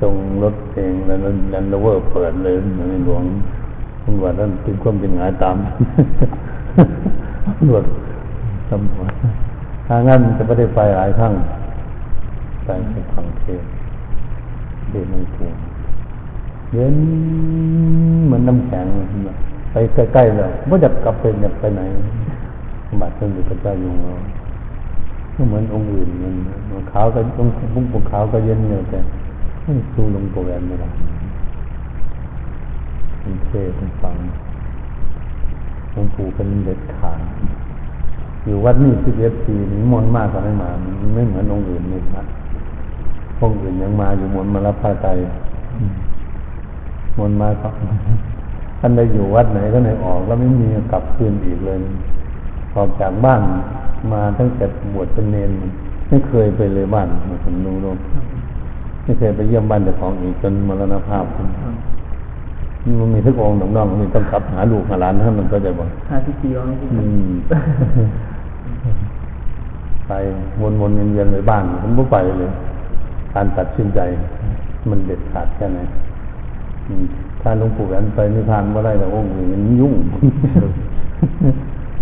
[0.00, 1.34] ตรงรถเองแล้วแล้ว
[1.70, 2.54] แล้วเวอร์เปิดเลย
[2.90, 3.22] ในหลวง
[4.02, 5.56] ตำรวจนั่นเป็นความเป็นงายตาม
[7.46, 7.84] ตำรวจ
[8.70, 9.10] ตำรวจ
[9.86, 11.32] ถ้างั้นจะไม่ได้ไปหลายครั้ง
[12.64, 13.64] ไปฟังเทศ
[14.88, 15.48] เทศหลวงปู่
[16.72, 16.96] เย็น
[18.26, 18.86] เหมือนน้ำแข็ง
[19.70, 21.82] ไปใกล้ๆเลยไม่อยากกลับไปอยากไปไหน
[23.00, 23.92] บัตรเพิ่งอยู่กับเจ้าอยู่
[25.34, 26.34] ก็เหมือนองค์อื่นมัน
[26.92, 29.00] ขาวก็องค์บุ้งปกขาวก็เย็นอยู่แต่
[29.94, 30.88] สู้ลงโปรแกรมไม่ได้
[33.20, 34.16] เป็นเทศเป็นฟัง
[35.92, 37.20] หลวงปู่เป็นเด็ดขาด
[38.44, 42.26] อยู่วัดนี่สิบเอ็ดปีนี้มนมากกว่าไม่มามันไม่เหมือนองค์อื่นนี่ครับ
[43.40, 45.06] องค์อื่นยังมาอยู่มนมารับพระใจ
[47.18, 47.68] มนมาก็
[48.80, 51.78] ท่านได้อยู่วัดไหนก็ไหนออก แล้วไม่มีกลับคืนอีกเลย
[52.76, 53.40] ออกจากบ้าน
[54.12, 54.64] มาตั้งแต่
[54.94, 55.50] บวชเป็นเนน
[56.08, 57.08] ไม่เคยไปเลยบ้าน
[57.44, 57.90] ผมดูดู
[59.04, 61.24] ไม่เคยไปเยี่ยมบ้านเจ้าของอีกจนมรณภาพ
[62.98, 66.98] มันมีทุกองค์น้องๆนี่ต้องขับหาลูกหาหลานท่านมันก็จะบอกหาที่กี่วันอื
[67.28, 67.32] ม
[70.08, 70.12] ไป
[70.60, 72.50] วนๆเวียนๆไปบ้านผมก็ไปเลย
[73.34, 74.00] การตัดสินใจ
[74.90, 75.80] มันเด็ดขาดแค่ไหน
[76.88, 77.04] อืม
[77.40, 79.94] ถ้าหลวงปู่แหวนไปนิพพานว่าได้แต่องค์อื่นมันยุ่ง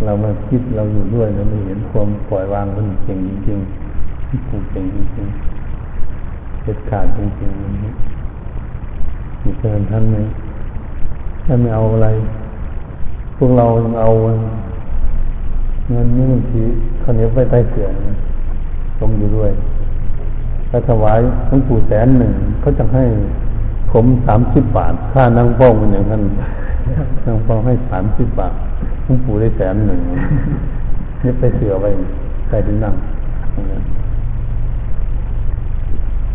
[0.07, 10.17] เรามาคิดเราอยู่ด้วยเราไม่เห็นความปล่อยวางมันเก่งจริงๆปู่เก่งจริงๆเด็ดขาดจริงๆมีเชิญท่านไหม
[11.47, 12.09] ท่านไม่เอาอะไร
[13.37, 14.11] พวกเรายังเอา
[15.91, 16.63] เงินนี่บางที
[17.01, 17.89] เขาเนียวไปใต้เกลือ
[18.99, 19.51] ตรงอยู่ด้วย
[20.71, 23.05] ถ้าถวายหลวงปู่แสนหนึ่งเขาจะให้
[23.93, 26.23] ผมสามสิบบาท ค่านั่งเฝ้ามันอย่างนั้น
[27.25, 28.55] นั่งเฝ้าให้สามสิบบาท
[29.05, 30.01] หลวงปู่ได้แสนหนึ่ง
[31.23, 31.91] นี่ไปเสือไว้
[32.49, 32.95] ใครที่นั่ง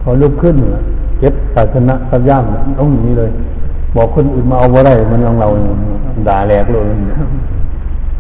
[0.01, 0.55] พอลุกขึ้น
[1.20, 2.43] เก็บศาสนะสับย่าม
[2.80, 3.32] ต้องอย่างนี้เลย
[3.95, 5.47] บอกคนอื่นมาเอาว่าไรมันลองเรา
[6.28, 6.84] ด่าแหลกเลย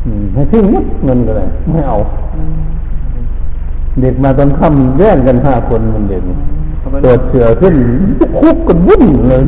[0.05, 1.97] อืมให้ทิ้งหมดเงินก็เลยไม่เอา
[4.01, 6.23] เด็กมาตอนค่ำแย่งกันห้าคนมันเด็ก
[7.01, 7.75] เปิดเสือขึ้น
[8.39, 9.43] คุกกันวุ่นเลย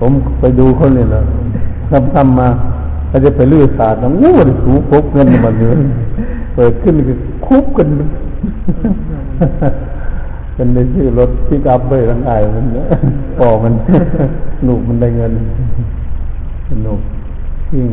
[0.00, 1.24] ผมไปดูคนนี่แล้ว
[1.90, 2.48] ทำทำมา
[3.10, 5.76] เขาจะไปลื้อศาสตร์นะอู้มันสูคุกเงินมันเยอะ
[6.54, 7.14] เปิดขึ้นก็
[7.46, 7.88] คุกกัน
[10.54, 12.86] เป็นได้ชื่อรถพิกอัพไปทั้งอายมันเนี่ย
[13.38, 13.72] พอมัน
[14.64, 15.32] หนุกมันได้เงิน
[16.68, 17.00] สนุก
[17.74, 17.88] ยิ่ง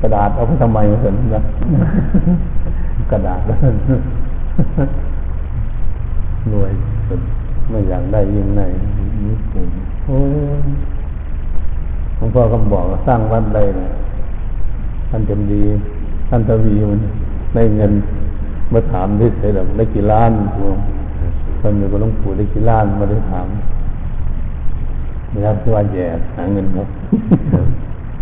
[0.00, 1.42] กระดาษเอาไปทำไมเห็นนะ
[3.12, 3.40] กระดาษ
[6.52, 6.72] รวย
[7.70, 8.62] ไม่อยากได้ยิ่งไหน
[9.26, 9.68] ญี่ปุ่น
[10.04, 10.18] โอ้
[12.16, 13.88] หลวงพ่อก็บอกสร้างวัดใดนะ
[15.16, 15.62] ท่านจำดี
[16.28, 17.00] ท่านทวีมัน
[17.54, 17.92] ได้เงิน
[18.72, 20.76] มาถามที่เสร็จแล้วได้กี่ล้านพวง
[21.60, 23.46] คนอยู่กับหลวงปู่ได้กี่ล้านมาได้ถาม
[25.30, 26.06] ไม่รับที่ว่าแย่
[26.36, 26.88] หาเงินครับ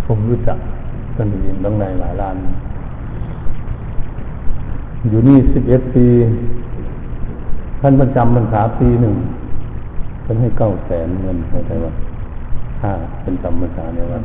[0.06, 0.58] ผมรู้จัก
[1.14, 2.36] ท่านยินต้องในหลายล้าน
[5.08, 6.06] อยู่นี่สิบเอ็ดปี
[7.80, 9.14] ท่านประจำพรรษาปีหนึ่ง
[10.24, 11.92] ท่านให้เก้าแสนเงินเข้าใจว่า
[12.80, 12.90] ถ้า
[13.22, 14.20] เป็นจำพรรษาเนี่ยว่า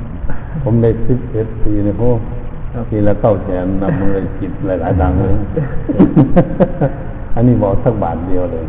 [0.63, 2.09] ผมได้สิบเอ็ดปีเนี่ยพว
[2.84, 5.36] กปีละเก้าแสนนำมือจิตหลายๆดังเลย
[7.36, 8.66] อันนี้บอกสักบาทเดียวเลย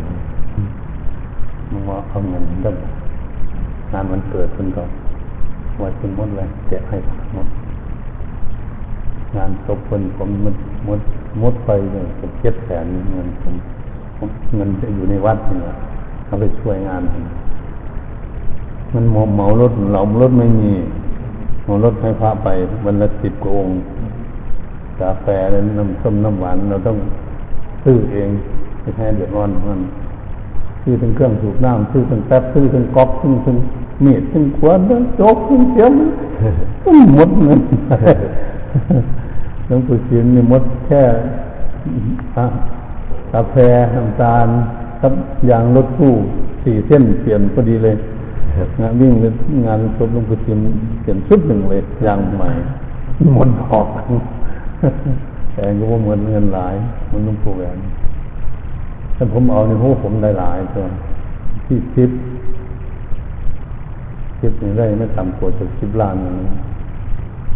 [1.71, 2.75] มันว่าเอาเงินตั้ง
[3.91, 4.83] งานมันเกิดขึ้นก็
[5.77, 6.97] ไว้เป็นมดเลยแจกให้
[7.33, 7.47] หมด
[9.35, 10.55] งานศพคนผมมัน
[10.87, 10.99] มด
[11.41, 13.55] มดไปเลยกับเจ็ดแสนเงินผม
[14.17, 15.75] ผมเงินจะอยู่ในวัดเนี่ย
[16.25, 17.01] เอาไปช่วยงาน
[18.93, 20.71] มันหมาเหมารถเหลารถไม่มี
[21.69, 22.47] เหมารถให้พระไป
[22.85, 23.67] วันละสิบกอง
[25.01, 26.97] กาแฟแล้วน้ำส้มน้ำหวานเราต้อง
[27.83, 28.29] ซื้อเอง
[28.81, 29.81] ไม่ใช่เดือดร้อนมัน
[30.83, 33.57] ซื้อทั้งเครื่องสูบน้ำซื้อทั้งแป๊บซื้อทั้งก๊อกซื้อทั้ง
[34.01, 35.93] เมีดทั้งขวดทั้งโจ๊กทั้งเสียม
[36.83, 37.59] ต้องหมดเงิน
[39.67, 41.03] หลวงปู่เสียนนี่หมดแค่
[43.33, 43.55] กาแฟ
[43.95, 44.47] น้ำตาล
[45.01, 45.13] ครับ
[45.49, 46.13] ยางรถตู้
[46.63, 47.95] สี่เส้นเปลี่ยนพอดีเลย
[48.81, 49.13] งานวิ่ง
[49.65, 50.59] งานศพหลวงปู่เสียน
[51.01, 52.49] เปลี่ยนชุดหนึ่งเลยยางใหม่
[53.33, 53.87] หมดออก
[55.53, 56.75] แต่ก็ว่าเหมือนเงินหลาย
[57.11, 57.77] มันหลวงปู่แหวน
[59.15, 60.85] ถ้าผมเอาในหัวผมได้หลายตัว
[61.65, 62.11] ที่คิด
[64.39, 66.49] คิดนี่ได้ไม่ต่ำกว่าจะคิดล้านอย่างนี้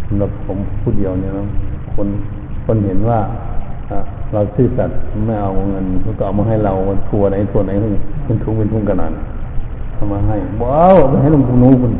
[0.06, 1.44] สำหรับผมผู้เดียวเนี่ยนะ
[1.94, 2.08] คน
[2.64, 3.18] คนเห็นว่า
[4.32, 6.72] เราซื่อสัตย์ไม่เอาเงินเขาก็เอามาให้เรา
[7.08, 7.70] ทัวไหนทัวไหน
[8.24, 9.12] เป็นทุงเป็นทุงกระนัน
[9.94, 11.92] เอามาให้ว้าวไปให้หลวงปู่นูคน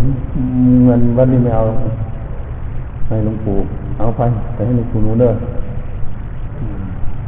[0.85, 1.65] เงินวันนี้ไม่เอา
[3.09, 3.57] ให้หลวงปู่
[3.99, 4.21] เอาไป
[4.55, 5.33] ไปให้หลวงปู่นูเด้อ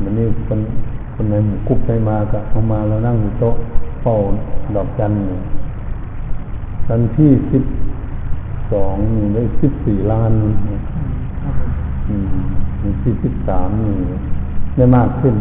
[0.02, 0.60] วันนี้คน
[1.14, 3.54] คนไหนหมู่กุ๊บไปมาก็เอามาเรานั่งอยู่โต๊ะ
[4.02, 4.14] เฝ้า
[4.74, 5.20] ดอกจันทร์
[6.88, 7.64] วันที่สิบ
[8.72, 8.96] สอง
[9.34, 10.32] ได้สิบสี่ล้าน
[12.08, 13.94] อืมที่สิบสามนี่
[14.76, 15.34] ได้มากขึ้น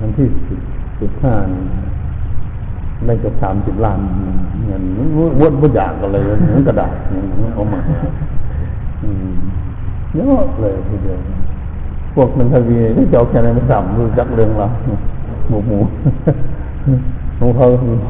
[0.00, 0.60] วันที่สิบ
[1.00, 1.34] สิบห้า
[3.06, 3.98] ได้กือบสามสิบล้าน
[4.66, 4.82] เงิน
[5.40, 6.94] วดวดอยากกันเลยเหมือนกระดาษ
[7.54, 7.80] เอามา
[10.14, 11.18] เยอะเลยทีเดียว
[12.14, 14.66] พวกมันทวีได้เจ้าแค่ไหนไม่สามรู้จักเรื่องเรา
[15.48, 15.78] หมูหมู
[17.36, 17.64] หลวงพ่อ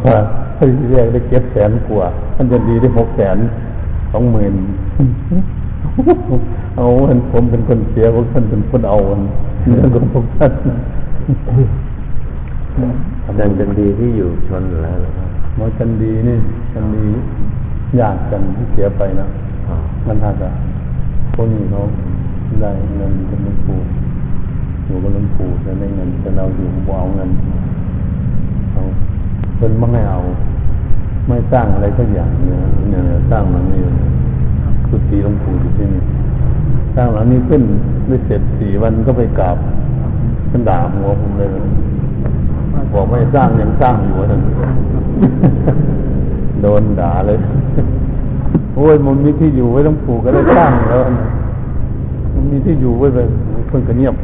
[0.06, 0.18] ว่า
[0.58, 3.36] ที่เรียกได้เก็บแสนกว่าท่านจะดีได้หกแสน
[4.12, 4.54] สองหมื่น
[6.76, 9.20] เอาอันผมเป็นคนเสียพวกท่านเป็นคนเอาอัน
[9.68, 10.52] เรื่องของพวกท่าน
[13.26, 15.26] อาจารย์จันดีที่อยู่ชนแล้วหรือเปล่า
[15.56, 16.38] หมอจันดีนี่
[16.72, 17.04] จันดี
[17.98, 19.26] ญาติกันที่เสียไปนะ
[20.06, 20.48] มันถ้าจะ
[21.34, 21.80] คนนี้เขา
[22.60, 23.78] ได้เงินเป็นหลวงปู่
[24.84, 27.30] อยู่กับหลวงปู่จะได้เงินแต่เราอยู่บ่เอาเงิน
[28.70, 28.82] เขา
[29.56, 30.18] เพิ่นไม่ให้เอา
[31.28, 32.60] ไม่สร้างอะไรสักอย่างเนี่ย
[32.90, 33.80] เนี่ยสร้างหลังนี้
[34.88, 36.02] กุฏิหลวงปู่อยู่ที่นี่
[36.96, 37.62] สร้างหลังนี้ขึ้น
[38.06, 39.56] ไม่เสร็จสี่วันก็ไปกราบ
[40.50, 41.48] ท่านด่าหัวผมเลย
[42.92, 44.42] บอกไม่สร้างยังสร้างอยู่นั่น
[46.62, 47.38] โดนด่าเลย
[48.74, 51.00] โอ้ยมันมีที่อยู่ไว้ต้องปลูกก็ได้สร้างแล้ว
[52.34, 53.18] มันมีที่อยู่ไว้ไป
[53.68, 54.14] เพิ่งก็เงียบ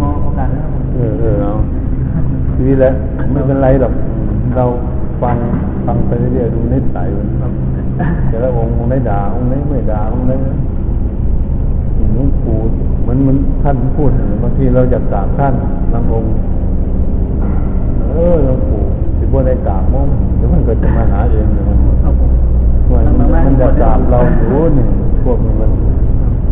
[0.00, 1.52] มองโอกาสแล้วเออเออเอา
[2.54, 2.94] ชีวิตแล้ว
[3.32, 3.92] ไม่เป็นไรหรอก
[4.56, 4.64] เรา
[5.22, 5.36] ฟัง
[5.86, 7.08] ฟังไปเรื่อยๆดูนิสัย
[7.40, 7.52] มัน
[8.28, 10.32] แต่ละองค์องค์ไหนด่าองค์ไหนไม่ด่าองค์ไหน
[12.12, 12.58] หลวงปู่
[13.06, 14.10] มันมันท่านพูด
[14.42, 15.54] บางทีเราจะกราบท่าน
[15.92, 16.30] บางองค์
[18.14, 18.82] เออหลวงปู่
[19.16, 20.06] ที่พวกได้กราบมั้ง
[20.36, 22.30] เดี๋ยวมันก็จะมาหาเองนะมันครับผม
[23.18, 24.86] มันมันจะกราบเราอยู่นี่
[25.24, 25.70] พวกนี้มัน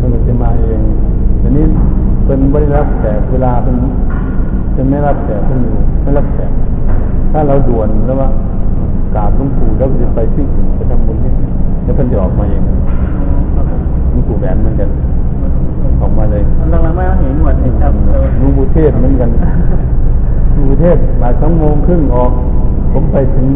[0.01, 0.81] มันก็จะมาเอง
[1.43, 1.65] ทีนี้
[2.27, 3.75] เป็นไม่ได้รับแขกเวลาเป็น
[4.77, 6.53] จะไม่รับแขกเป็นอยู่ไม่รับแขก
[7.33, 8.29] ถ้าเราด่วนแล้วว่า
[9.15, 11.33] กราบหลวงปู่แล้วจะไปที่อื่นไปทำบุญที่
[11.85, 12.63] แล้วมันจะออกมาเอง
[14.11, 14.87] หลวงปู่แหวนมันจะ
[16.01, 19.31] ออกมาเลยหลังๆไม่เห็นหมดเห็นครับเออหลวงปู่เทศเหมือนกัน
[20.61, 22.33] หลวงปู่เทศบ่ายสองโมงครึ่งออก
[22.93, 23.47] ผมไปถึง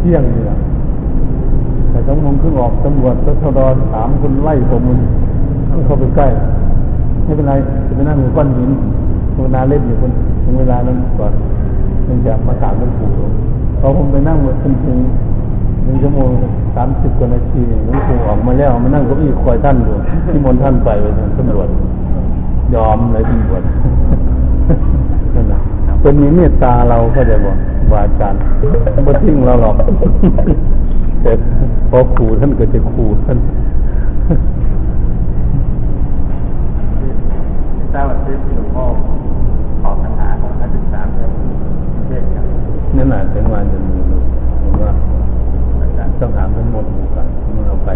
[0.00, 0.58] เที่ยงเนี่แหละ
[1.92, 3.60] บ่ายสองโมงครึ่งออกตำรวจตชด
[3.92, 6.26] สามคนไล่ผมมันเข้าไปใกล้
[7.24, 7.54] ไม่เป็นไร
[7.86, 8.70] จะไปนั่งอยู่ก้อนหิน
[9.34, 10.12] ภาวนาเล่นอยู่คน
[10.44, 11.32] ถึงเวลานั้นก่อน
[12.08, 13.08] มันจะมาถามหลวงปู่
[13.80, 14.98] พอผมไปนั่งหมดถึงถึง
[15.84, 16.28] หนึ่งชั่วโมง
[16.76, 19.94] สามสิบกว่านาทีหลวงปู่ออกมาแล้วมานั่งก้าอี้คอยท่านอยู่
[20.30, 21.68] ที่มนท่านไปไปทางตำรวจ
[22.74, 23.62] ยอมเลยตำรวจ
[26.12, 27.56] นนะเป็นมีเมตตาเราก็จะบอก
[27.92, 28.40] วาจารย์
[29.04, 29.74] ไม่ทิ้งเราหรอก
[31.22, 31.32] แต่
[31.90, 33.38] พอขู่ท่านก็จะขู่ท่าน
[37.92, 38.84] ทราบว่าที่หลวงพ่อ
[39.82, 41.30] ตอบปัญหาของนักศึกษาเรื่อง
[42.08, 42.44] เทศครับ
[42.96, 43.96] นั่นแหละเป็นวันจะมี
[44.60, 44.92] ผมว่า
[45.80, 47.90] อาจารย์ต้องถามทั้งหมดหมู่กันเมื่อเราไป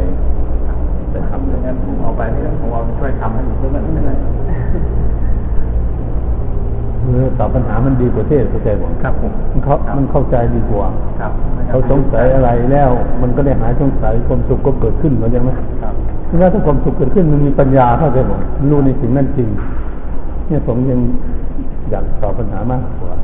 [1.11, 4.15] ไปทำเลยงั้นผมเอาไปนี่ผมเอาช่วยทำให้อีกเพื่อมันไม่ได้
[7.03, 10.87] เออตอบปัญหามันดีกว่าเทศเข้าใจบอกครับผมมันเขามันเข้าใจดีกว่า
[11.21, 11.33] ครับ
[11.69, 12.91] เขาสงสัยอะไรแล้ว
[13.23, 15.51] มันก็ได้หายสงสัยความสุขก็เกิดขึ้นเข้าใจไหม
[15.83, 15.95] ครับ
[16.27, 18.39] เมื่อถ้าความสุขเกิดขึ้นมันมีปัญญาเข้าใจบอก
[18.71, 19.49] รู้ในสิ่งนั้นจริง
[20.49, 21.01] เนี่ยผมยัง
[21.91, 23.15] อยากตอบปัญหามากกว่า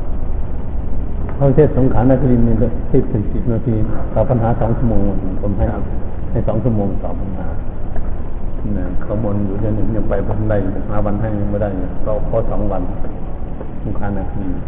[1.37, 3.75] พระเทศสงขลานาครินทร์นี่ก็เทศสี่สิบนาที
[4.13, 5.01] ตอบปัญหาสองชั่วโมง
[5.41, 5.65] ผมให้
[6.31, 7.47] ให้สองชั่วโมงตอบปัญหา
[8.73, 10.53] เนี่ยขบวนอยู่เดือนหนึ่งยังไปพันใด
[10.89, 12.81] หาวันให้ยังไม่ได้เนี่ยก็พอสองวัน
[13.87, 14.59] สงขลานาครินทร์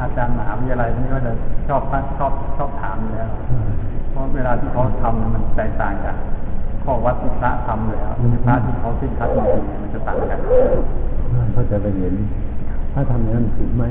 [0.00, 1.32] อาจารย์มหาวิทยาลัยนี่ก็จะ
[1.68, 3.30] ชอบตั้งชอบชอบถามอยู่แล้ว
[4.10, 6.16] เพราะเวลาที่เขาทำมันแตกต่างจาก
[6.84, 8.16] ข้อวัดที่พระทำเลยครับ
[8.46, 10.40] พระที่เขาที่คัดจริงๆมันจะต่างกัน
[11.52, 12.14] เขาจะไปเห็น
[12.92, 13.84] ถ้าทำอย่างนั้นผิดไหม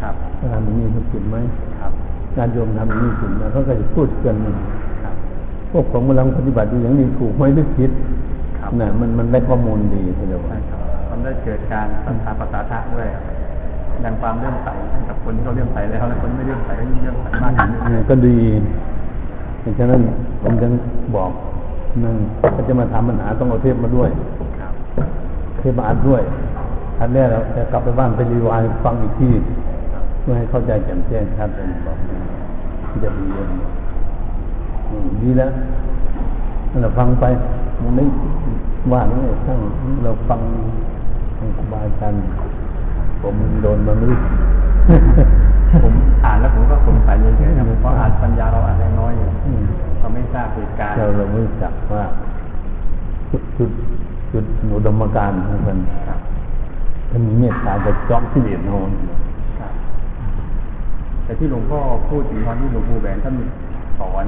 [0.00, 1.36] ครับถ้าทำอย่างนี้มันผิดไหม
[1.80, 1.92] ครับ
[2.36, 4.36] การโยมทำอย่างนี้ผิดไหมเขาก็จะพูดกัน
[5.04, 5.14] ครับ
[5.72, 7.90] พวกผมกำลังปฏิบัติอยู่อย่างนี้ถูกไหมหรือผิด
[8.58, 10.80] ครับน่ะมันมันได้ข้อมูลดีเขาเรียกว่าใช่ครับ
[11.10, 13.08] มันได้เกิดการสัมผัสภาษาทะด้วย
[14.04, 18.38] ดังความเลื่อมใสให้กับคนที่เขาเลื่อมใสแล้วและคนที่ไม่เลื่อมใสก็ยิ่งเลื่อมใสมากขึ้นเรื่อยเนี่ยก็ดี
[19.60, 20.00] เพราะฉะนั้น
[20.42, 20.72] ผมจึง
[21.16, 21.30] บอก
[22.04, 22.16] นั่น
[22.54, 24.72] ถ้าจะมาทำปัญหาต้องเอาเทปมาด้วยๆครับ
[25.58, 26.22] เทปมาอัดด้วย
[27.00, 29.30] อัดแรกเราจะกลับไปบ้านไปรีวายฟังอีกที
[30.20, 31.98] เพื่อให้เข้าใจแจ่มแจ้งชัดเป็นบอก
[33.04, 33.48] จะดีเอง
[34.90, 35.50] อืมดีแล้ว
[36.70, 37.24] นั่นเราฟังไป
[37.82, 38.04] มันไม่
[38.92, 39.58] ว่านี่ทั้ง
[40.04, 40.40] เราฟัง
[41.36, 42.20] ทางครูบาอาจารย์
[43.22, 44.18] ผมโดนมาไม่รู้
[45.82, 45.94] ผม
[46.24, 49.62] อ่านแล้วผมก็สงสัยเยอะๆครับเพราะอ่านปัญญาเราอ่านได้น้อยอยู่อืม
[49.98, 52.04] เราไม่ทราบเหตุการณ์เราเราไม่รู้จักว่า
[53.30, 53.70] จุดจุด
[54.32, 54.44] จุด
[54.74, 56.20] อุดมการณ์ของมันครับ
[57.10, 58.90] ถ้ามีเมตตาจะเจาะที่เดียดโนน
[59.60, 59.72] ครับ
[61.24, 63.34] แต่ที่หลวงพ่อพูดถึงตอนที่หลวงปู่แหวนท่าน
[63.98, 64.26] สอน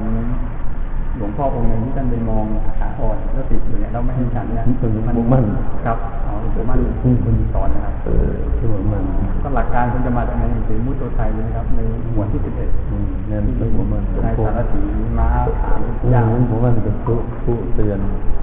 [1.17, 2.45] หลวงพ่อองค์หนึ่งที่ท่านไปมอง
[2.79, 5.45] ขาอ่อนแล้วติดอยู่เนี่ยเราไม่ให้ฉันเนี่ยเป็นหลวงปู่มั่น
[5.85, 9.03] ครับอ๋อหลวงปู่มั่นอืมคุณสอนนะครับเออที่ว่ามัน
[9.43, 11.79] ก็หลักการมันจะมาจากในหนังสือมุตโตไทยนะครับใน
[12.13, 14.81] หมวดที่สิบเอ็ดอืมนั่นเป็นหัวมันหลวงนายปู่สารถี
[15.19, 15.27] ม้า
[15.61, 17.99] ถามอืยามหลวงปู่มันเป็นผู้ผู้เตือน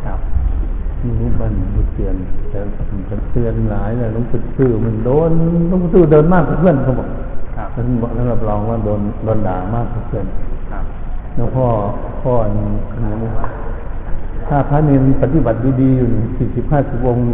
[0.07, 0.19] ครับ
[1.01, 2.15] หลวงปู่มันผู้เตือน
[2.51, 2.59] แต่
[2.91, 5.31] มันก็เตือนหลายเลยหลวงปู่ซื่อมันโดน
[5.69, 7.09] หลวงปู่ซื่อเดินมากกว่าเพื่อนเขาบอก
[7.57, 10.27] ครับท่านบอกท่านรับรองว่าโดนโดนด่ามากกว่าเพื่อน
[11.37, 11.67] ครับแล้วพ่อ
[12.23, 12.65] พ่อนี่
[13.25, 13.33] นะ
[14.49, 17.25] ถ้าพระเนรปฏิบัติดีๆอยู่สี่สิบห้าสิบองค์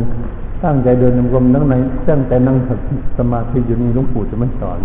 [0.64, 1.74] ตั้งใจเดินนำกรมนั่งใน
[2.08, 2.56] ตั้งแต่นั่ง
[3.18, 4.78] สมาธิอยู่นี่หลวงปู่จะไม่สอน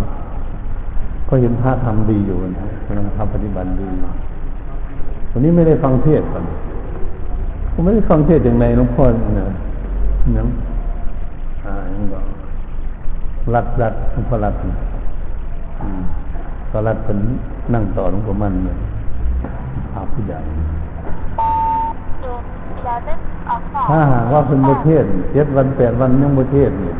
[1.27, 3.87] ก็เห็นพระทำดีอยู่นะกำลังทำปฏิบัติดี
[5.31, 6.43] วันนี้ไม่ได้ฟังเทศก่อน
[7.73, 9.45] ผมไม่ได้ฟังเทศอย่างไรหลวงพ่อเนี่ย
[10.37, 10.45] นะ
[11.65, 12.19] อ่าอย่างก็
[13.53, 16.01] รัดรัดหลวงพ่อรัดอืม
[16.71, 17.17] ตอนรัดเป็น
[17.73, 20.39] นั่งต่อหลวงพ่อมันเลยาผู้ใหญ่
[23.89, 26.95] ถ้าหากว่าเป็นประเทศเจ็ดวันแปดวันยังประเทศเนี่ย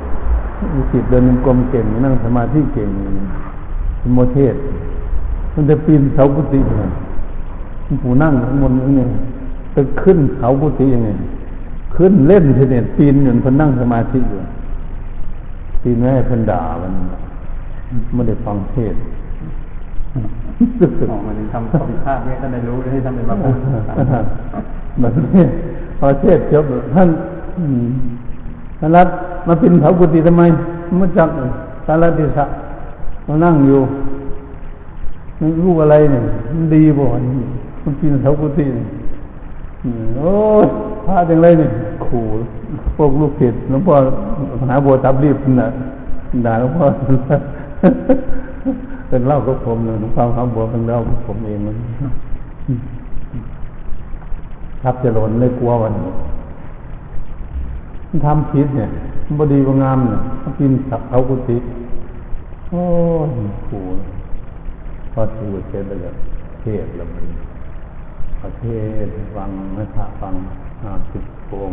[0.74, 2.90] มีจิตเดินกลมเก่งนั่งสมาธิเก่ง
[4.00, 4.54] เป็นประเทศ
[5.54, 6.84] มันจะปีนเสากุฏิไง
[8.04, 9.06] ผู้นั่งข้างบนนี่
[9.74, 11.10] จะขึ้นเสากุฏิยังไง
[11.96, 14.40] ขึ้นเล่นเทเนตปีนอยู่คนนั่งสมาธิอยู่
[15.82, 16.94] ปีนไม่ให้เพิ่นด่ามัน
[18.14, 18.96] ไม่ได้ฟังเทศ
[21.12, 23.56] ออกมาถึงทำข้อผิดพลาดเนี่ยท่านได้รู้ที่ท่านเป็นมาพูด
[25.00, 25.44] แบบนี้
[26.00, 26.64] พอเทศจบ
[26.96, 27.10] ท่าน
[28.80, 29.08] ท่านรัฐ
[29.48, 30.44] มาปินเผากุฏิทำไม
[31.02, 31.30] มาจัก
[31.86, 32.46] สารติสะ
[33.28, 33.82] มานั่งอยู่
[35.38, 36.24] ไม่รู้อะไรเนี่ย
[36.56, 37.06] มันดีบ่
[37.84, 38.88] มันปินเผากุฏิเนี่ย
[40.18, 40.32] โอ้
[41.06, 41.72] พลาดอย่างไรเนี่ย
[42.06, 42.24] ขู่
[42.96, 43.94] พวกลูกเพจหลวงพ่อ
[44.70, 45.68] หาบัวตับรีบน่ะ
[46.46, 46.86] ด่าหลวงพ่อ
[49.12, 51.76] เป็นเล่ากับผมเลยหลวงพ่อหาบัวเป็นเล่ากับผมเองมัน
[54.82, 56.12] ทับจะหล่นเลยกลัววันนี้
[58.26, 58.90] ทำผิดเนี่ย
[59.38, 60.20] บดีว่างามเนี่ย
[60.60, 61.58] กินสับเอากุฏิ
[62.70, 62.84] โอ้
[63.28, 63.30] ย
[63.68, 63.84] ขู่
[65.14, 66.16] พอถูเสร็จแล้ว
[66.62, 67.26] เทศแล้วมัน
[68.42, 68.64] ประเท
[69.04, 69.06] ศ
[69.36, 70.34] ฟังไม่พระฟัง
[70.84, 71.72] ห้าสิบโพง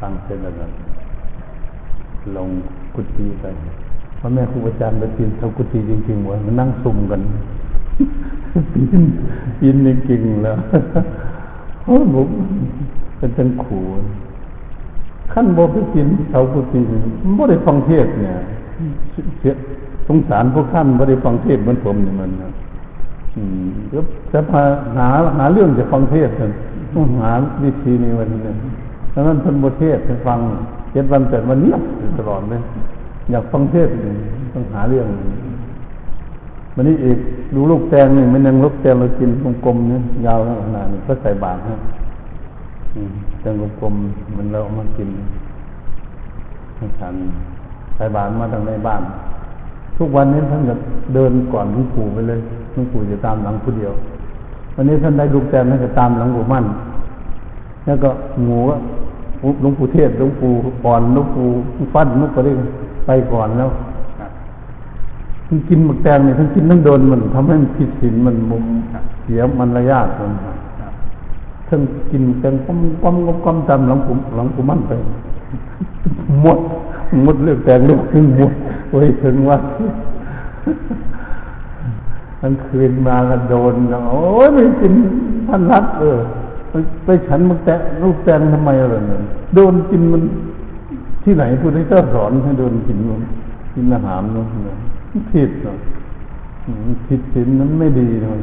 [0.00, 0.54] ฟังเสร็จแล้ว
[2.36, 2.48] ลง
[2.94, 3.44] กุฏิไป
[4.24, 7.20] พ่อแม่ครูอาจารย์ไปปีนเท่ากุฏิจริงๆวะมันนั่งซุ่มกัน
[8.72, 9.02] ปีน
[9.58, 9.76] ปีน
[10.08, 10.56] จริงๆแล้ว
[11.84, 12.28] โอ้ผม
[13.18, 13.84] เป็นจังขู่
[15.32, 16.80] ขั้นโบไปกินเท่ากุฏิ
[17.36, 18.34] ไม่ได้ฟังเทศเนี่ย
[19.38, 19.52] เสีย
[20.06, 22.50] สงสารพวกขั้นไม่ได้ฟังเทศเหมือนผมเนี่ยมันนะ
[23.36, 23.68] อืม
[24.32, 24.62] จะพา
[24.96, 25.06] หา
[25.36, 26.50] หาเรื่องจะฟังเทศกัน
[26.92, 27.32] ต้องหา
[27.64, 28.40] วิธีนี้วันนี้
[29.14, 30.38] ดังนั้นท่านบทเทศให้ฟัง
[30.92, 31.72] เจ็ดวันแต่วันนี้
[32.18, 32.60] ตลอดเลย
[33.30, 33.88] อยากฟังเทศ
[34.54, 35.06] ต้องหาเรื่อง
[36.74, 37.18] วันนี้อีก
[37.54, 39.30] ดูลูกแตงนี่มันยังลูกแตงเรากิน
[39.64, 41.76] กลมๆเนี่ยยาวขนาดนี้ก็ใส่บาตรฮะ
[43.40, 45.08] แตงกลมๆมันเราเอามากิน
[47.00, 47.14] ฉัน
[47.96, 49.02] ใส่บาตรมาทางในบ้าน
[49.96, 50.74] ทุกวันนี้ท่านจะ
[51.14, 52.40] เดินก่อนหลวงปู่ไปเลย
[52.72, 53.92] หลวงปู่จะตามหลังผู้เดียว
[54.74, 56.64] วันนี้ท่านได้ลูกแตงท่านจะตามหลังหลวงมั่น
[57.86, 58.10] แล้วก็
[58.44, 58.58] หมู
[59.60, 60.52] หลวงปู่เทศหลวงปู่
[60.84, 61.46] ก่อนหลวงปู่
[61.94, 62.52] ฟันหลวงปู่ได้
[63.06, 63.70] ไปก่อนแล้ว
[65.46, 68.64] ท่านกินหมึกแตงเนี่ยท่านกินทั้งโดนมันทำให้มันผิดศีลมันมุม
[69.22, 70.32] เสียมันระยะมัน
[71.68, 71.80] ท่าน
[72.10, 74.92] กินแตงก้มก้มก้มก้มตามหลังปู่หลังปู่มั่นไป
[76.42, 76.58] หมด
[77.24, 78.52] หมดเรื่องแตงลูกถึงหมด
[78.90, 79.58] โอ้ยถึงว่า
[82.40, 83.74] ทั้งคืนมากันโดน
[84.10, 84.92] โอ้ยไม่กิน
[85.48, 86.18] ท่านรัดเออ
[87.04, 89.20] ไปฉันมึกแตะลูกแตงทำไมอะไรเนี่ย
[89.54, 90.22] โดนกินมัน
[91.22, 93.22] ที่ไหนพุทธเจ้าสอนให้โดนกินมัน
[93.74, 95.78] กินอาหารมันผิดเนาะ
[97.06, 98.38] ผิดศีลนั้นไม่ดีเลย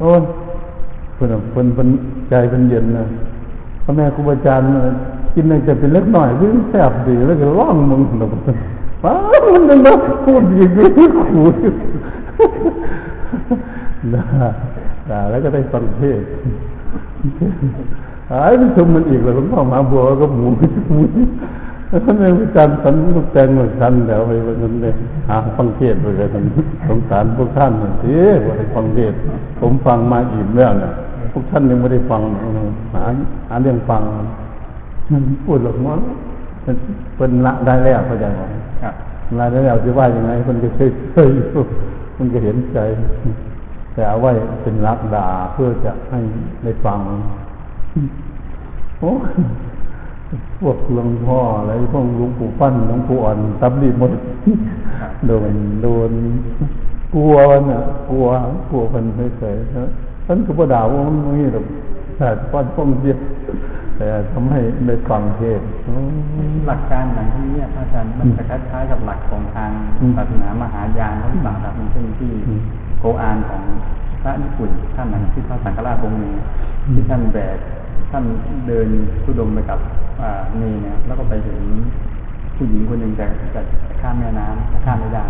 [0.00, 0.22] โอ้ย
[1.16, 1.88] คนคนเป็น
[2.30, 3.04] ใจเป็นเย็นนะ
[3.84, 4.66] พ่อแม่ครูบาอาจารย์
[5.34, 8.30] กินแต่เป็นเล็กหน่อยวิ่งแสบดีแล้วก็ร้องมึงหรอก
[9.04, 9.14] ว้า
[9.52, 9.94] มันนั่นนะ
[10.24, 10.88] พูดอย่างนี้
[11.32, 11.46] ขู่
[14.14, 14.24] ด่า
[15.10, 16.22] ด่าแล้วก็ได้ฟังเทศ
[18.32, 20.46] หายไปชมมันอีกเลยหลวงพ่อมาบัวก็หมู
[20.92, 21.02] หมู
[22.04, 24.94] ท่านเอาจารย์สันลูกแตงเหมือนกันแล้วไปวันนั้นเลย
[25.28, 26.44] หาฟังเทศไปเลยท่าน
[26.88, 27.72] สงสารพวกท่าน
[28.02, 29.12] เอ๊ะว่าได้ฟังเทศ
[29.60, 30.92] ผมฟังมาอิ่มแล้วเนี่ย
[31.32, 32.22] พวกท่านยังไม่ได้ฟัง
[32.94, 33.02] หา
[33.48, 34.02] หาเรื่องฟัง
[35.12, 36.00] มันพูดหรอกมั้ง
[37.16, 38.42] เป็นละได้แล้วเข้าใจไหม
[39.38, 41.30] ละได้แล้วจะว่ายังไงคนก็เฉยเฉย
[42.18, 42.78] มันก็เห็นใจ
[43.92, 44.30] แต่เอาไว้
[44.62, 46.20] เป็นรักด่าเพื่อจะให้
[46.62, 47.00] ได้ฟัง
[49.00, 49.12] โอ้
[50.60, 54.12] พวกหลวงพ่ออะไรพวกหลวงปู่ฟั่นหลวงปู่อ่อนตับดีหมด
[55.26, 56.12] โดนโดน
[57.14, 57.36] กลัว
[57.70, 58.26] น่ะกลัว
[58.70, 59.04] กลัวมัน
[59.38, 61.64] เฉยๆท่านก็บ่ด่าว่ามันนี่หรอก
[62.16, 63.18] แต่ฟันป้องเดียว
[63.96, 65.60] แต่ทำให้ได้ฟังเทศ
[66.66, 69.70] หลักการอย่างที่นี้พระอาจารย์มันจะคล้ายๆกับหลักของทาง
[70.16, 72.32] ศาสนามหายานทั้งสามแบบเช่นที่
[73.00, 73.62] โกอานของ
[74.22, 76.34] พระญี่ปุ่นท่านนั้นที่พระสังฆราชองค์หนึ่ง
[76.94, 77.56] ที่ท่านแบก
[78.12, 78.24] ท่าน
[78.66, 78.88] เดิน
[79.24, 79.78] ทุดงไปกับ
[80.58, 81.58] เนเนี่ยแล้วก็ไปเห็น
[82.56, 83.62] ผู้หญิงคนหนึ่งจะจะ
[84.00, 85.24] ข้ามแม่น้ำข้ามไม่ได้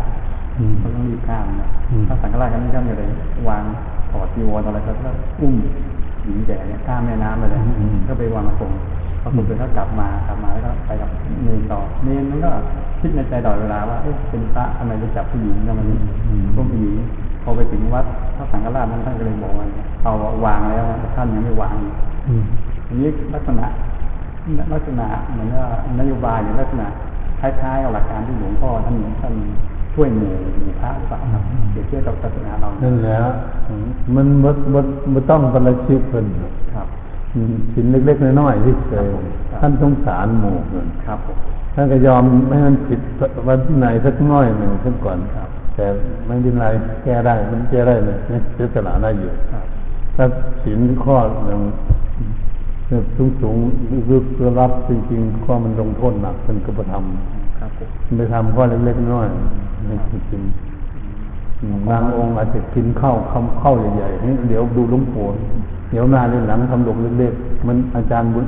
[0.78, 1.68] เขาต้องรีบข้ามนะ
[2.09, 3.09] พระสังฆราชท่านนี้ท่านก็เลย
[3.49, 3.64] วาง
[4.11, 5.55] ถอดจีวรอะไรก็แล้วอุ้ม
[6.24, 7.61] หญิงแก่เนี่ยข้ามแม่น้ำไปเลย
[8.09, 8.72] ก็ไปวางส่ง
[9.22, 11.11] พอส่งเสร็จก็กลับมากลับมาแล้วก็ไปกับ
[11.45, 12.51] เนนต่อเนนมันก็
[13.01, 15.80] คิดในใจตลอดเวลาว่าเอ๊ะเป็นพระทำไมไปจับผู้หญิงทำไม
[16.57, 16.95] ต้องผู้หญิง
[17.43, 18.05] พอไปถึงวัด
[18.37, 19.66] พระสังฆราชท่านก็เลยบอกว่า
[20.03, 20.12] เอา
[20.47, 20.85] วางแล้ว
[21.16, 21.76] ท่านยังไม่วาง
[22.93, 23.66] อันนี้ลักษณะ
[24.72, 25.66] ลักษณะเหมือนว่า
[26.01, 26.86] นโยบายหรือลักษณะ
[27.40, 29.34] คล้ายๆกับหลักการที่หลวงพ่อท่านท่าน
[29.95, 33.16] ช่วยหมู่หมู่พระหรือเปล่าครับเดี๋ยวเชื่อกับศาสนาเรานั่นแหละ
[34.14, 34.80] มันบ่บ่
[35.14, 36.26] บ่ต้องประชิดเพิ่น
[36.74, 36.86] ครับ
[37.34, 39.07] อืมชิ้นเล็กๆน้อยๆที่เคย
[39.51, 41.36] ครับท่านสงสารหมู่เพิ่นครับผม
[41.74, 43.01] ท่านก็ยอมไม่ให้มันผิด
[43.47, 45.86] วันที่ไหนสักน้อยหนึ่งสักก่อนครับ แต่
[46.26, 46.66] ไม่เป็นไร
[47.05, 48.18] แก้ได้มันแก้ได้เลย
[48.55, 49.64] เสียสละได้อยู่ครับ
[50.16, 50.24] ถ้า
[50.62, 51.16] ศีลข้อ
[51.47, 51.61] หนึ่ง
[53.16, 60.43] สูงสูงๆลึกๆเพื่อรับจริงๆข้อมันลงโทษหนักเป็นกระทำครับผมไปทำข้อเล็กๆน้อยๆไม่กิน
[61.62, 65.26] อืมบางองค์อาจจะกินข้าวคำข้าวใหญ่ๆนี่เดี๋ยวดูหลุงปู่
[65.90, 68.47] เดี๋ยวหน้าเรื่องหลังทำหลงเล็กๆมันอาจารย์บุญ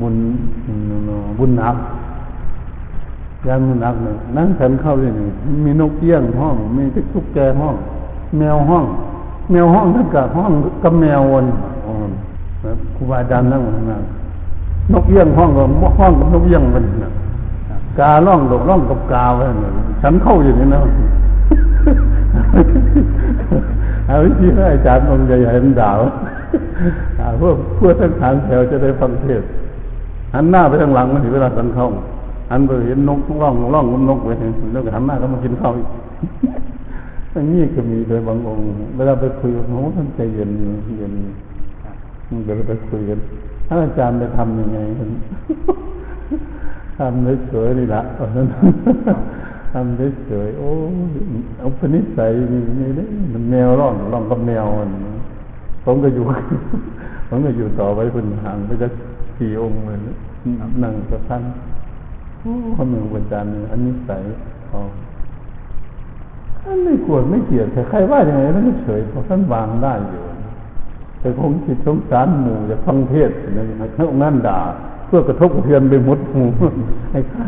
[0.00, 0.14] บุญ
[1.38, 1.76] บุญนัก
[3.46, 5.28] ยานบุญนักเนี่ยนั่งฉันเข้าเลยนี่
[5.64, 7.74] มีนกเอี้ยงห้อง มีตุ๊กแกห้อง
[8.38, 8.84] แมวห้อง
[9.50, 11.44] แมวห้องทั้งกับห้องกับแมววน
[11.86, 11.94] อ๋อ
[12.96, 14.02] ครูบาอาจารย์นั่งนั่ง
[14.92, 15.64] นกเอี้ยงห้องกับ
[15.98, 17.12] ห้องกับนกเอี้ยงมันนะ
[17.98, 20.80] กาล่องดกล่องกับกาไว้เนี่ยฉันเข้าอยู่นี่นะ
[24.06, 25.90] เอาวิธีให้อาจารย์องค์ใหญ่ๆมันด่า
[27.20, 29.42] อ่าเพื่อเพื่อทั้งทางแถวจะได้ฟังเทศ
[30.34, 31.86] หันหน้าไปทางหลังมันถึงเวลาสันเข้า
[32.50, 34.30] หันไปเห็นนกล่องล่องนกไป
[34.72, 35.88] แล้วก็หันหน้าก็มากินข้าวอีก
[37.34, 38.64] อันนี้ก็มีโดยบางองค์
[38.96, 40.50] เวลาไปคุยกับเขาท่านใจเย็น
[40.98, 41.12] เย็น
[42.44, 43.18] เดี๋ยวเราไปคุยกัน
[43.66, 44.78] ท่านอาจารย์จะทำยังไง
[46.98, 48.02] ทำเฉยๆนี่ละ
[49.72, 50.68] ทำเฉยๆโอ้
[51.58, 54.90] เอาพนิสัยนี่นี่เด้มันแนวร่องร่องกับแนวมัน
[55.84, 56.24] ผมก็อยู่
[57.28, 58.88] ผมก็อยู่ต่อไว้เป็นห่างไปจะ
[59.36, 59.98] สี่องค์เลย
[60.82, 61.42] นั่งกับท่าน
[62.40, 64.10] โอ้คนหนึ่งอาจารย์อันนี้ใส
[64.68, 64.78] เขา
[66.60, 70.22] ท่านไม่กวดไม่เกลียดแต่ใครว่าอย่างไรท่านเฉยเพราะท่านวางได้อยู่
[71.24, 73.64] แต่คงจิตสงสารหมู่จะฟังเทศน์นะ
[73.96, 74.58] ให้องค์นั้นด่า
[75.06, 76.48] เพื่อกระทบกระเทือนไปหมดหมู่
[77.12, 77.44] ให้ข้า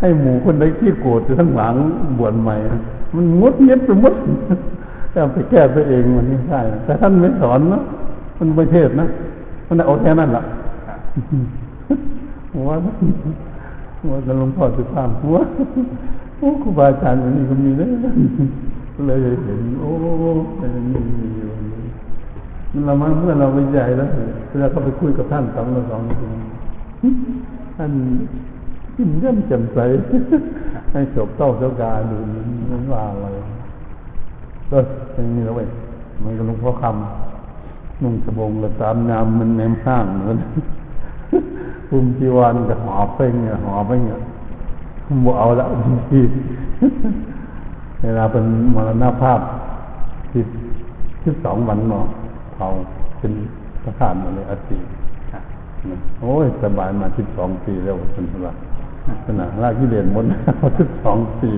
[0.00, 1.74] ให้หมู่คนใดขี้โกรธจะทั้งหลัง
[2.18, 2.56] บวชใหม่
[3.14, 4.14] มันงดเงียบไปหมด
[5.10, 7.80] แต่ไปแก้ตัวเองมันไม่ใช่แต่ท่านไม่สอนนะ
[8.38, 9.06] มันไม่เทศนะ
[9.68, 10.42] มันเอาแค่นั้นแหละ
[12.54, 12.68] หัว
[14.00, 15.36] หัวกับหลงพ่อสุภาพหัว
[16.38, 17.88] โอ้ครูบาอาจารย์วันนี้ก็มีเลย
[19.06, 19.90] เลยเห็นโอ้
[20.56, 21.77] แต่นี่มีอยู่มัน
[22.86, 24.08] เรามาเมื่อเราไปใหญ่แล้ว
[24.48, 26.32] เวลาเขาไปคุยกับท่านสองต่อสองจริง
[27.76, 27.92] ท่าน
[28.96, 29.78] ยิ้มเย่มแจ่มใส
[30.92, 32.18] ให้จบเต้าเจ้ากาดู
[32.68, 33.26] ไม่ว่าอะไร
[34.70, 34.78] ก็
[35.14, 35.68] อย่างนี้แล้วเว้ย
[36.22, 40.38] มันก็หลวงพ่อคำนุ่งสบงกับสามงามมันแนมห้างเหมือน
[41.88, 44.18] ภูมิจีวรจะหอบไปเนี่ยหอบไปเนี่ย
[45.24, 45.66] บ่เอาละ
[46.10, 46.22] ที่
[48.02, 48.44] เวลาเป็น
[48.74, 49.40] มรณภาพ
[50.32, 50.46] สิบ
[51.24, 52.06] สิบสองวันเนาะ
[52.58, 52.68] เผา
[53.18, 53.32] เป็น
[53.82, 54.78] พระธาตุหมดเลยอติ
[56.20, 58.52] โอ้ยสบายมาสิบสองปีแล้วเป็นเท่าไหร่
[59.24, 60.24] ขนาดลากกิเลสหมด
[60.78, 61.50] สิบสองปี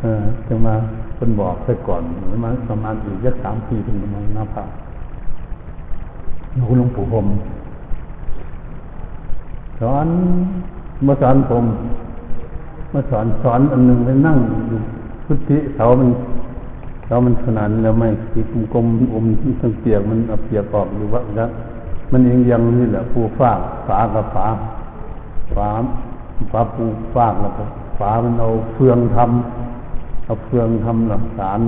[0.00, 0.74] เออจะมา
[1.16, 2.02] เป็นบอกไปก่อน
[2.44, 4.68] มาประมาณอีกยักสามปีถึงมรณภาพ
[6.76, 7.26] หลวงปู่พรม
[9.80, 10.06] สอน
[11.06, 11.64] มาสอนผม
[12.92, 14.36] มาสอนสอนอันหนึ่งไปนั่ง
[14.68, 14.80] อยู่
[15.24, 16.08] พุทธิเสามัน
[17.06, 18.40] เสามันขนาดแล้วไม่ตี
[18.72, 19.24] กลมอม
[19.60, 21.48] ทั้งเปียกมันเอาเปียกออกอยู่ว่าแล้ว
[22.12, 24.46] มันเองยังนี่แหละปูฟากฝากับฝา
[25.54, 25.68] ฝา
[26.50, 26.84] ฝาปู
[27.14, 27.64] ฟากแล้วก็
[27.98, 31.60] ฝามันเอาเฟืองทำเอาเฟืองทำหลักฐาน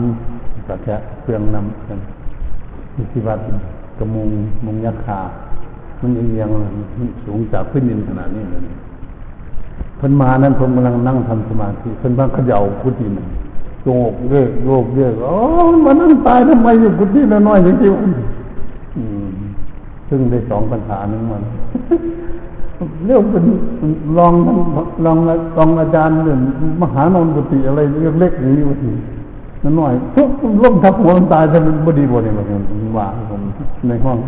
[0.68, 1.98] กระแทะเฟืองนำกัน
[3.12, 3.40] ที่วัด
[3.98, 4.28] กระมุง
[4.64, 5.20] มุงยักษ์คา
[6.00, 8.62] มันเอียงๆสูงจากพื้นดินขนาดนี้เลย
[9.96, 13.26] เพิ่นมานั้นผมกำลังนั่งทำสมาธิเพิ่นบ้างเขย่ากุฏิมัน
[13.88, 15.36] โยกเยกโยกเยกอ๋อ
[15.84, 19.28] มันนั่งตายทำไมอยู่กุฏิละน้อยจริงๆอืม
[20.08, 21.42] ซึ่งได้สองปัญหานึงมัน
[23.06, 23.44] เรียกเป็น
[24.18, 24.32] ลอง
[25.04, 25.18] ลอง
[25.58, 26.40] ลองอาจารย์เรื่ง
[26.82, 27.80] มหานนกุฏิอะไร
[28.20, 28.90] เล็กๆอย่างนี้วะที
[29.62, 30.30] นั่นน่อยทุก
[30.62, 33.42] ล้มทับหัวมันตายจะเป็นบดีบดีแบบนี้ว่าผม
[33.88, 34.18] ในห้อง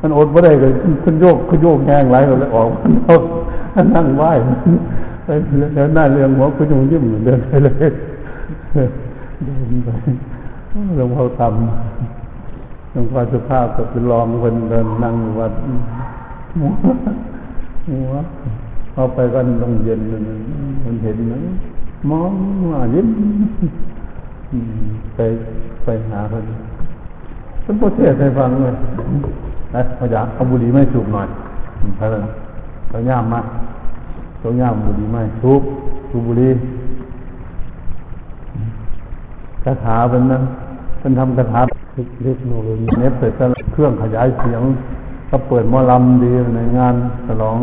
[0.00, 0.72] มันอดไม่ได้เลย
[1.04, 4.30] ขึ้นโยกขึ้นโยกแห้งไหลเลยออกมันเอานั่งไหว้
[5.74, 7.90] แล้วหน้าเรืองหัวคุณยงยิ้มเดินไปเลย
[9.44, 9.88] เดินไป
[10.96, 15.52] หลวงพ่อทำหลวงพ่อสุภาพก็เป็นรองคนเดินนั่งวัด
[16.58, 16.72] หัว
[17.88, 18.12] หัว
[18.94, 20.00] เอาไปกันต้องเย็น
[20.84, 21.38] มันเห็นนะ
[22.10, 22.32] มอง
[22.70, 23.08] ว่ายิ้ม
[25.14, 25.20] ไป
[25.84, 26.44] ไปหาคน
[27.62, 28.74] เป็นประเทศให้ฟังเลย
[29.74, 31.28] นะพยายามเอาบุหรี่ไม่สูบหน่อย
[31.98, 32.06] พระ
[32.92, 33.40] พยายามมา
[34.42, 35.62] ตัวย่ามบุหรี่ไม่สูบ
[36.10, 36.50] สูบบุหรี่
[39.64, 40.42] คาถาเป็นนั้น
[41.00, 41.60] เป็นทำคาถา
[42.24, 43.32] เทคโนโลยีเน็ตเสร็จ
[43.72, 44.62] เครื่องขยายเสียง
[45.30, 46.94] ก็เปิดมอลำดีในงาน
[47.26, 47.58] ฉลอง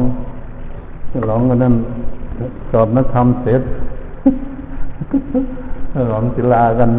[1.13, 1.75] ฉลองกันนั่น
[2.71, 3.61] สอบนักธรรมเสร็จ
[6.09, 6.89] หลอมศิลากัน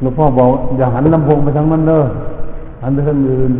[0.00, 0.48] หลวงพ่อบอก
[0.78, 2.02] อย่าหันลำโพงไปทางนั้นเด้อ
[2.82, 3.52] หันไปทางอื่น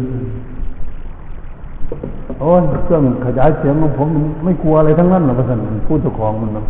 [2.41, 4.09] โอ้ยเครื่องขยายเสียงของผม
[4.45, 6.65] ไม่กลัวอะไรทั้งนั้นหรอกท่านพูดเจ้าของมันนะ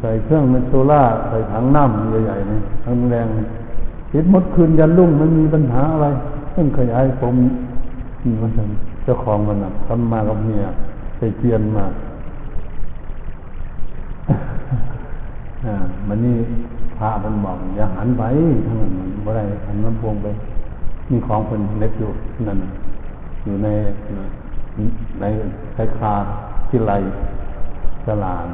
[0.00, 3.26] ใส่เครื่องเมโซล่าใส่ถังน้ำใหญ่ๆนี่ทั้งแรง
[4.12, 6.06] ติดมดคืนยันลุ่งมันมีปัญหาอะไร
[6.50, 7.34] เครื่องขยายผม
[8.24, 8.50] นี่มัน
[9.04, 10.64] เจ้าของมันนะทำมากับเมีย
[11.16, 11.84] ใส่เกียนมา
[15.64, 15.74] อ่า
[16.08, 16.36] มันนี่
[16.98, 18.22] พระมันบอกอย่าหันไป
[18.66, 20.26] ทั้งนั้นมันบ่ได้หันลำโพงไป
[21.10, 22.10] มีของเป็นเล็กอยู่
[22.48, 22.58] นั่น
[23.44, 23.68] อยู่ใน
[25.20, 25.24] ใน
[25.76, 26.12] คล้คา
[26.68, 26.92] ที่ไร
[28.06, 28.46] สลาน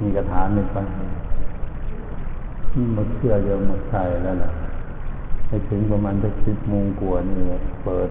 [0.00, 0.76] มีกระถานในไป
[2.94, 3.94] หมดเชื่อเยอะหมดใจ
[4.24, 4.50] แล้วนะ
[5.46, 7.42] ไปถึงประมาณจะสิบโมงกว่านี่
[7.84, 8.08] เปิด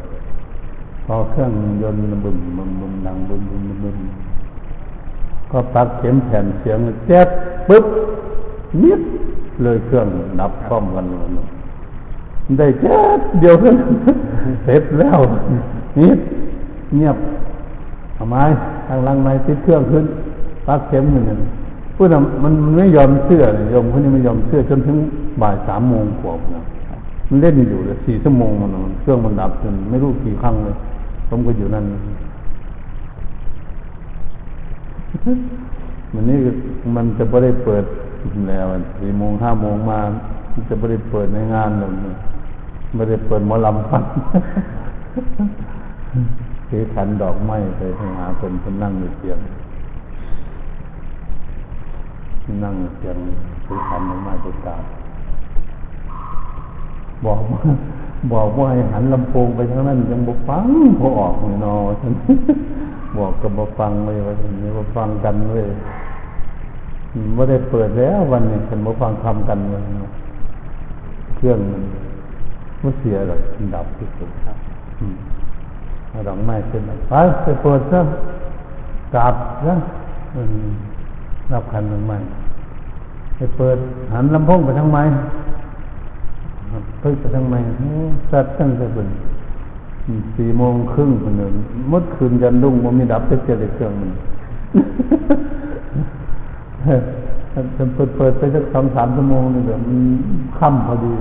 [1.06, 3.98] พอเครื่องยนต์บึมบึมบึมดังบึมบึมบึม
[5.52, 7.28] ก็ปักเข็มแผ่นเสียงแจ๊บ
[7.68, 7.86] ปึ๊บ
[8.84, 9.02] นิด
[9.64, 10.08] เลยเครื่อง
[10.40, 11.48] นับพร้อมกันเลย
[12.58, 13.76] ได้แจ๊บเดียวขึ้น
[14.64, 15.20] เสร็จแล้ว
[16.00, 16.20] นิด
[16.96, 17.18] เงียบ
[18.18, 18.36] ทำไม
[18.88, 20.06] ทางลังในติดเครื่องขึ้น
[20.68, 21.40] ปักเข็มหนึ่ง
[21.98, 22.08] พูด
[22.44, 24.98] มันไม่ยอมเชื่อเลยโยมคนนี้ไม่ยอมเชื่อจนถึง
[25.42, 26.64] บ่ายสามโมงกว่านะ
[27.30, 28.70] มันเล่นอยู่เลยสี่ชั่วโมงมัน
[29.02, 30.76] เครื่องมันดับจนไม่รู้กี่ครั้งเลย
[31.30, 31.86] ผมก็อยู่นั่น
[36.14, 36.38] มันนี่
[36.96, 37.84] มันจะไม่ได้เปิด
[38.50, 38.66] แล้ว
[39.00, 40.00] สี่โมงห้าโมงมา
[40.70, 41.94] จะไม่ได้เปิดในงานหนึ่ง
[42.96, 44.04] ไม่ได้เปิดหมอลำฟัง
[46.70, 49.40] ถือขันดอกไม้ไปหาคนคนนั่งในเตียง
[52.64, 53.18] นั่งเตียง
[53.66, 54.76] ถือขันไม้ไปกา
[57.26, 57.62] บอกว่า
[58.34, 60.68] บอกว่าให้หันลำโพงไปทางนั้นยังบกฟัง
[61.00, 62.14] พอออกเนอฉัน
[63.18, 65.68] บอกกับบกฟังเลยว่าฉันนี้บฟังกันเลย
[67.36, 69.82] ไม่ได้เปิดแล้ววันนี้ฉันบกฟังทำกันเลย
[71.36, 71.84] เครื่องมัน
[72.82, 73.40] ไม่เสียหรอก
[73.76, 74.58] ดับที่สุดครับ
[76.28, 78.00] ดอกไม้ขึ้นไปไปเปิดซะ
[79.14, 79.36] กราบ
[79.66, 79.74] ซะ
[81.54, 82.18] รับขันดอกไม้
[83.36, 83.78] ไปเปิด
[84.14, 85.04] หันลำโพงไปทางไม้
[87.00, 87.60] เพิ่งไปทางไม้
[88.32, 89.08] จัดตั้งแต่เป็น
[90.36, 91.54] สี่โมงครึ่งคนหนึ่ง
[91.92, 94.12] มดคืนยันรุ่งมันมีดับไปเจอเครื่องมัน
[97.96, 100.00] เปิดเปิดไปสักสองสามชั่วโมงนี่เดี๋ยวมัน
[100.58, 101.14] ค่ำพอดี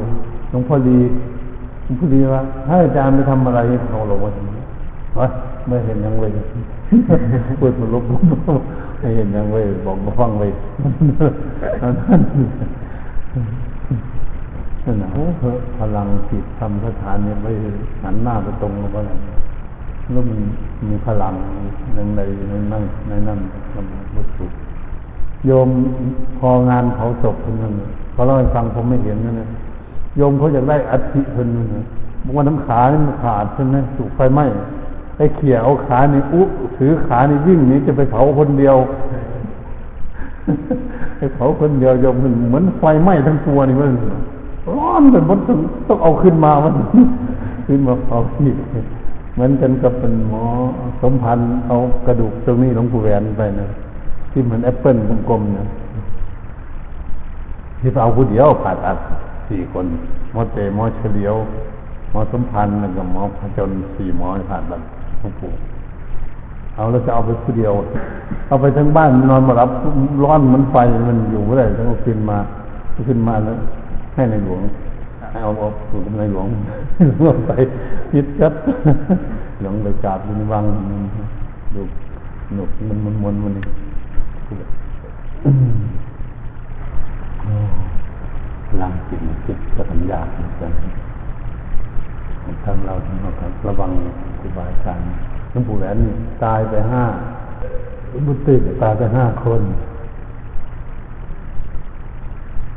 [0.50, 0.98] หลวงพ่อดี
[1.84, 3.60] หลวงพ่อดีว่าให้อาจารย์ไปทำอะไร
[3.90, 4.44] เขาหลวงพ่อดี
[5.18, 5.26] วะ
[5.66, 6.30] ไม่เห็นยังเลย
[7.60, 8.04] พูดมาลบ
[8.98, 10.50] ไม่เห็นยังเลยบอกมาฟังเลย
[11.80, 11.92] ท่าน
[14.84, 15.42] นั่นนะโอ้โห
[15.78, 17.46] พลังจิตทำสถานเนี่ยไป
[18.02, 20.38] หันหน้าไปตรงลงไปแล้วมัน
[20.88, 21.34] มีพลัง
[21.94, 23.38] ในในในนั่นในนั่น
[23.74, 24.46] มันวัตถุ
[25.46, 25.68] โยม
[26.38, 27.72] พองานเผาศพคนนั้น
[28.12, 29.48] เขาเล่าให้ฟังผมไม่เห็นนั่นนะ
[30.16, 31.66] โยมเขาอยากได้อัฐิคนนึง
[32.24, 34.44] บอกว่าน้ำขานี่มันขาดใช่ไหมถูกไฟไหม้
[35.16, 36.44] ไอ้เขี่ยเอาขานี่อุ๊
[36.76, 38.76] ถือขานี่วิ่งนี้จะไปเผาคนเดียว
[41.18, 43.92] ไอ้เผาคนเดียวยมมันเหมือนไฟไหม้ทั้งตัวนี่มัน
[44.68, 45.58] ร้อนจนมันต้อง
[45.88, 46.74] ต้องเอาขึ้นมามัน
[47.66, 48.56] ขึ้นมาเผาอีก
[49.34, 50.44] เหมือนกันกับเป็นหมอ
[51.02, 53.66] สมพันธ์เอากระดูกตรงนี้หลวงปู่แหวนไปนะ
[54.30, 54.96] ที่เหมือนแอปเปิล
[55.28, 55.66] กลมๆนะ
[57.80, 58.96] ที่เอาผู้เดียวผ่าตัด
[59.48, 59.86] สี่คน
[60.32, 61.36] หมอเตหมอเฉลียว
[62.10, 64.82] หมอสมพันธ์แล้วก็หมอพจนสี่หมอผ่าตัด
[65.26, 65.52] หลวงปู่
[66.76, 67.72] เอาแล้วจะเอาไปผู้เดียว
[68.48, 69.70] เอาไปทั้งบ้านนอนมารับ
[70.24, 70.76] ร้อนมันไฟ
[71.08, 72.38] มันอยู่ไม่ได้ต้องเอาขึ้นมา
[73.08, 73.56] ขึ้นมาแล้ว
[74.14, 74.60] ให้ในหลวง
[75.30, 76.46] ให้เอาเอาสู่ในหลวง
[77.18, 77.50] หลวงไป
[78.14, 78.52] ยึดจัด
[79.60, 80.64] หลวงไปกราบยินวัง
[81.74, 81.82] ดู
[82.54, 83.52] หนุกมันมันมันมัน
[88.80, 90.72] ลังจิตจิตกับปัญญาเหมือนกัน
[92.64, 93.90] ทั้งเราทั้งเราครับระวัง
[94.40, 95.04] ครูบาอาจารย์
[95.50, 95.98] หลวงปู่แหวน
[96.44, 97.04] ตายไปห้า
[98.26, 99.62] บุตรติตายไปห้าคน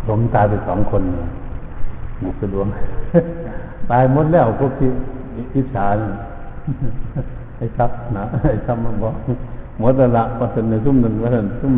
[0.06, 1.04] ผมตายไปสองคน
[2.24, 2.68] บุกระดวง
[3.92, 4.90] ตายหมดแล้วพวกที่
[5.56, 5.88] อิจฉา
[7.58, 9.14] ไอ้ทรัพย์นะไอ้ทรัพย์มันบอก
[9.80, 11.74] หมดละว่าเป็นในซุ้มหนึ่งว่าเป็นซุ้ม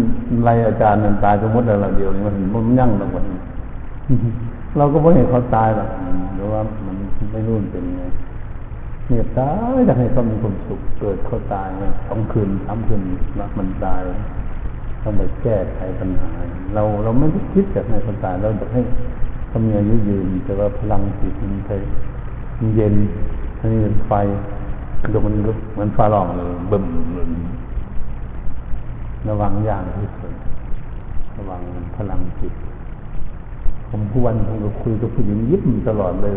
[0.45, 3.25] ไรอาจารย์นั่นตายไปหมดละเดียวนี่มันมันยั่งละวัน
[4.78, 5.89] เราก็ไม่เห็นเขาตายหรอก
[6.36, 6.95] หรือว่ามัน
[7.32, 8.03] ไม่รู้เป็นไง
[9.07, 11.67] เนี่ยตายอยากให้เขามีความสุขเกิดเขาตาย
[12.07, 13.01] สองคืนสามคืน
[13.38, 14.01] แล้วมันตาย
[15.03, 16.30] ต้องไปแก้ไขปัญหา
[16.74, 18.82] เราเราไม่ได้คิดจากในคนตายเราจะให้
[19.47, 21.72] เขามีอายุยืน แต่ว่าพลังจิตมันไป
[22.57, 22.95] มันเย็น
[23.59, 24.11] อันนี้เป็นไฟ
[25.13, 25.36] ดูมัน
[25.74, 26.86] เหมือนฟ้าร้องเลยบึ้ม
[29.30, 30.34] ระวังอย่างที่สุด
[31.38, 31.61] ระว่าง
[31.95, 32.53] พลังจิต
[33.91, 36.33] ผมผู้วันผมก็คุยกับผู้หญิงยิ้มตลอดเลย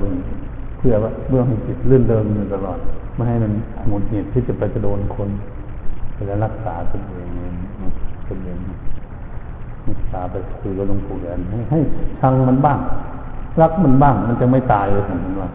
[0.79, 2.79] เพื่อว่าเมื่อให้จิตเลื่อนเดิมอยู่ตลอด
[3.15, 3.53] ไม่ให้มัน
[3.89, 5.29] หมุนเหตุที่จะไปจะโดนคน
[6.13, 7.29] เพื่อรักษาตนเอง
[8.29, 8.59] ตนเอง
[9.89, 11.39] รักษาไปคุยกับหลวงปู่แหวน
[11.71, 11.79] ให้
[12.21, 12.79] ชังมันบ้าง
[13.61, 15.51] รักมันบ้าง มันจะไม่ตายเลยผมว่า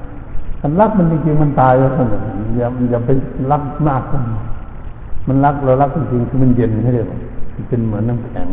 [0.61, 2.07] ถ้ารักมันจริงๆมันตายเลยผม
[2.57, 3.09] อย่าอย่าไป
[3.51, 4.01] รักมาก
[5.27, 7.05] มันรักเรารักจริงๆคือมันเย็นให้เลย
[7.55, 8.47] มันเป็นเหมือนน้ำแข็ง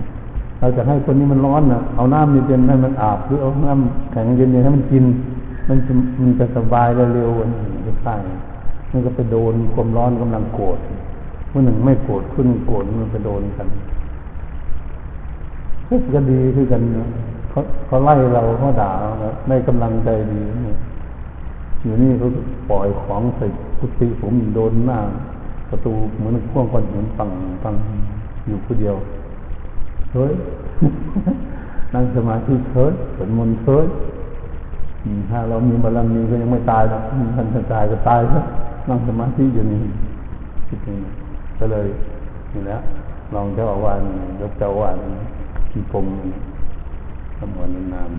[0.61, 5.05] เราจะให้คนนี้มันร้อนนะเอาน้ำเย็นๆให้มันอาบหรือเอาน้ำแข็งเย็นๆให้มันกิน
[5.69, 8.15] มันจะมันจะสบายเร็วๆวันนี้ไม่ใช่
[8.91, 10.79] มันก็ไปโดนความร้อนกำลังโกรธ
[11.51, 13.69] เมื่อหนึ่งไม่โกรธขึ้นโกรธมันไปโดนกัน
[16.15, 16.83] ก็ดีคือกัน
[17.51, 19.09] เขาเขาไล่เราเขาด่าเรา
[19.49, 20.41] ได้กำลังใจดี
[21.83, 22.27] อยู่นี่เขา
[22.71, 23.47] ปล่อยของใส่
[23.79, 24.99] กุฏิผมโดนหน้า
[25.69, 27.29] ประตูเหมือนพ่วงก้อนหินฟัง
[27.63, 27.75] ฟัง
[28.49, 28.97] อยู่ผู้เดียว
[30.31, 30.33] ย
[31.95, 33.87] นั่งสมาธิเฮ้ยสวดมนต์เฮ้ย
[35.31, 37.03] ถ้าเรามีบารมีก็ยังไม่ตายหรอก
[37.37, 38.41] ท่านจะตายก็ตายซะ
[38.89, 39.81] นั่งสมาธิอยู่นี่
[40.69, 40.97] คิดนี่
[41.59, 41.87] ก็เลย
[42.53, 42.79] นี่แหละ
[43.35, 43.99] ลองเจ้าอาวาส
[44.41, 44.97] ยกเจ้าอาวาส
[45.71, 46.07] ที่ปม
[47.39, 48.11] ทำวันนาน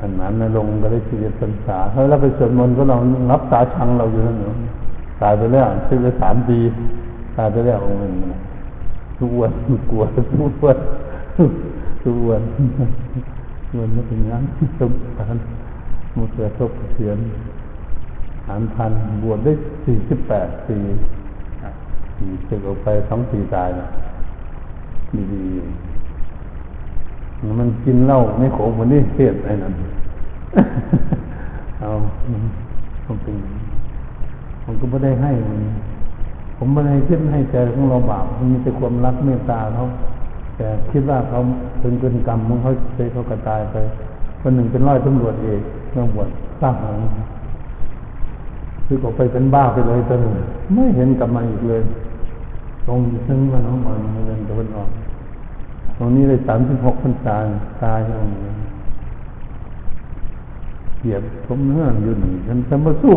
[0.00, 4.56] อันนั้นนลงก็ได้ชีวิตพรรษาเฮ้ยเราไปสวดมนต์ก็ลองรับสาชังเราอยู่นั่นเนาะ
[5.22, 6.58] ตายไปแล้วซื้อไปสามปี
[7.36, 8.14] ตายไปแล้วองค์หนึ่ง
[9.18, 9.52] ทุกวัน
[9.90, 10.20] กลัวทุ
[10.52, 10.78] กวัน
[12.02, 12.42] ทุกวัน
[13.78, 14.42] วันไม่เป็นงั้น
[14.78, 15.36] สมการ
[16.16, 17.18] มุเสือทบเสียน
[18.46, 18.92] หานพัน
[19.22, 19.52] บวชได้
[19.84, 20.76] สี่สิบแปดปี
[22.48, 23.86] ศึกออกไปสองปีตายนะ
[25.32, 29.74] ดีๆมันกินเหล้าไม่โขงมันนี่เทศไอ้นั่น
[31.80, 31.90] เอา
[33.04, 33.36] ต้องเป็น
[34.62, 35.32] ผมก็ไม่ได้ให้
[36.56, 39.84] ผมไม่ได้คิดให้ใจของเราบาปมันมีแต่ความรักเมตตาเขา
[40.56, 41.38] แต่คิดว่าเขา
[41.80, 43.76] เป็นเป็นกรรมของเขาเคยเขากระตายไป
[44.40, 46.28] คนหนึ่งเป็นร้อยตำรวจเอกเมื่อบวช
[46.60, 46.98] สร้างหง
[48.86, 50.32] คือออกไปเป็นบ้าไปเลยตอนนึง
[50.74, 51.82] ไม่เห็นกลับมาอีกเลย
[52.86, 54.88] ตรงซึ่งมันน้องมันเงินตะวันออก
[55.98, 57.36] ตรงนี้เลยสามสิบหกพรรษา
[57.82, 58.40] ตายตรงนี้
[61.00, 63.14] เหยียบผมเนื้ออยู่นี่ฉันจะมาสู้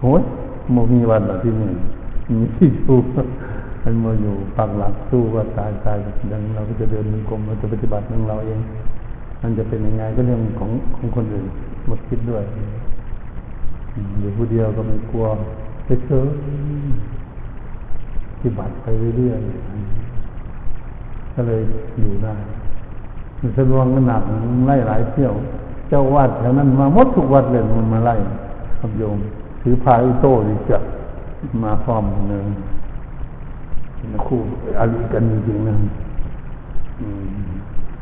[0.00, 0.22] โหย
[0.72, 1.70] โมมีวันหรอที่นี่
[2.28, 2.98] มีที่สู้
[3.82, 5.98] มันมาอยู่ปักหลักสู้ว่าตายตาย
[6.32, 8.60] ดังเราก็จะเดินมีกรมเราจะปฏิบัติของเราเอง
[9.42, 11.46] มันจะเป็นยังไงก็เรื่องของของคนอื่น
[11.86, 12.44] หมดคิดด้วย
[14.20, 15.24] อยู่ผู้เดียวก็ไม่กลัว
[15.84, 16.20] ไปเจอ
[18.30, 18.86] ปฏิบัติไป
[19.18, 21.60] เรื่อยๆก็เลย
[22.00, 22.34] อยู่ได้
[23.40, 24.22] มันสะดวกขนาด
[24.66, 25.32] ไล่หลายเที่ยว
[25.88, 28.14] เจ้าวัดแถวนั้นมาหมดทุกวัดเลยมันมาไล่
[28.80, 29.18] ครับโยม
[29.62, 30.82] ถือพายโต้ดีจับ
[31.64, 32.46] มาพร้อมเนือง
[34.26, 34.40] คู่
[34.78, 35.76] อาลีกันจริงๆนะ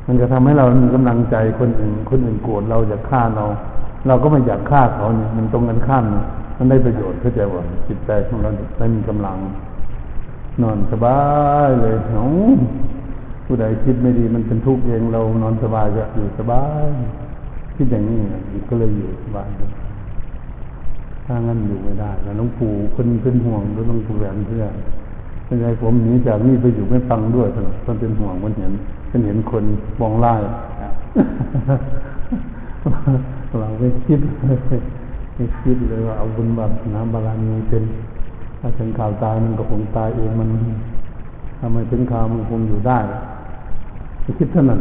[0.07, 3.45] มันจะทำให้เรามีกำลังใจคนอื่น คนอื่นโกรธเราจะฆ่าเรา
[4.07, 6.05] เราก็ไม่อยากฆ่าเขาเนี่ยมันตรงกันข้าม
[6.59, 9.36] มันได้ประโยชน์เข้าใจว่าจิตใจของเราได้มีกำลัง
[10.62, 11.20] นอนสบา
[11.66, 12.24] ยเลยเนา
[13.47, 16.88] ผู้ใดคิดไม่ดีมันเป็นทุกข์เองเรานอนสบายจะอยู่สบาย
[17.76, 18.20] คิดอย่างนี้
[18.68, 19.49] ก็เลยอยู่สบาย
[21.27, 24.64] ถ้างั้นอยู่ไม่ได้แล้วหลวงปู่คนเป็นห่วงแล้วหลวงปู่แหวนเพื่อ
[25.45, 28.72] เป็นไงผมหนีจากนี่ไปอยู่ไม่ฟังด้วยเถอะมันเป็นห่วงมันเห็น
[29.11, 29.64] มันเห็นคน
[30.01, 30.35] มองไล่
[33.61, 34.20] เราไม่คิด
[35.35, 37.85] ไม่คิดเลยว่าเอาบุญบาปน้ำบาลานีเป็น
[38.61, 40.48] ถ้าถึงข่าวตายมันก็คงตายเองมัน
[41.61, 42.98] ทำไมถึงข่าวมันคงอยู่ได้
[44.39, 44.81] คิดเท่านั้น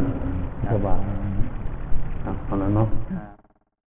[0.71, 0.99] สบาย
[2.45, 2.87] เอาละเนาะ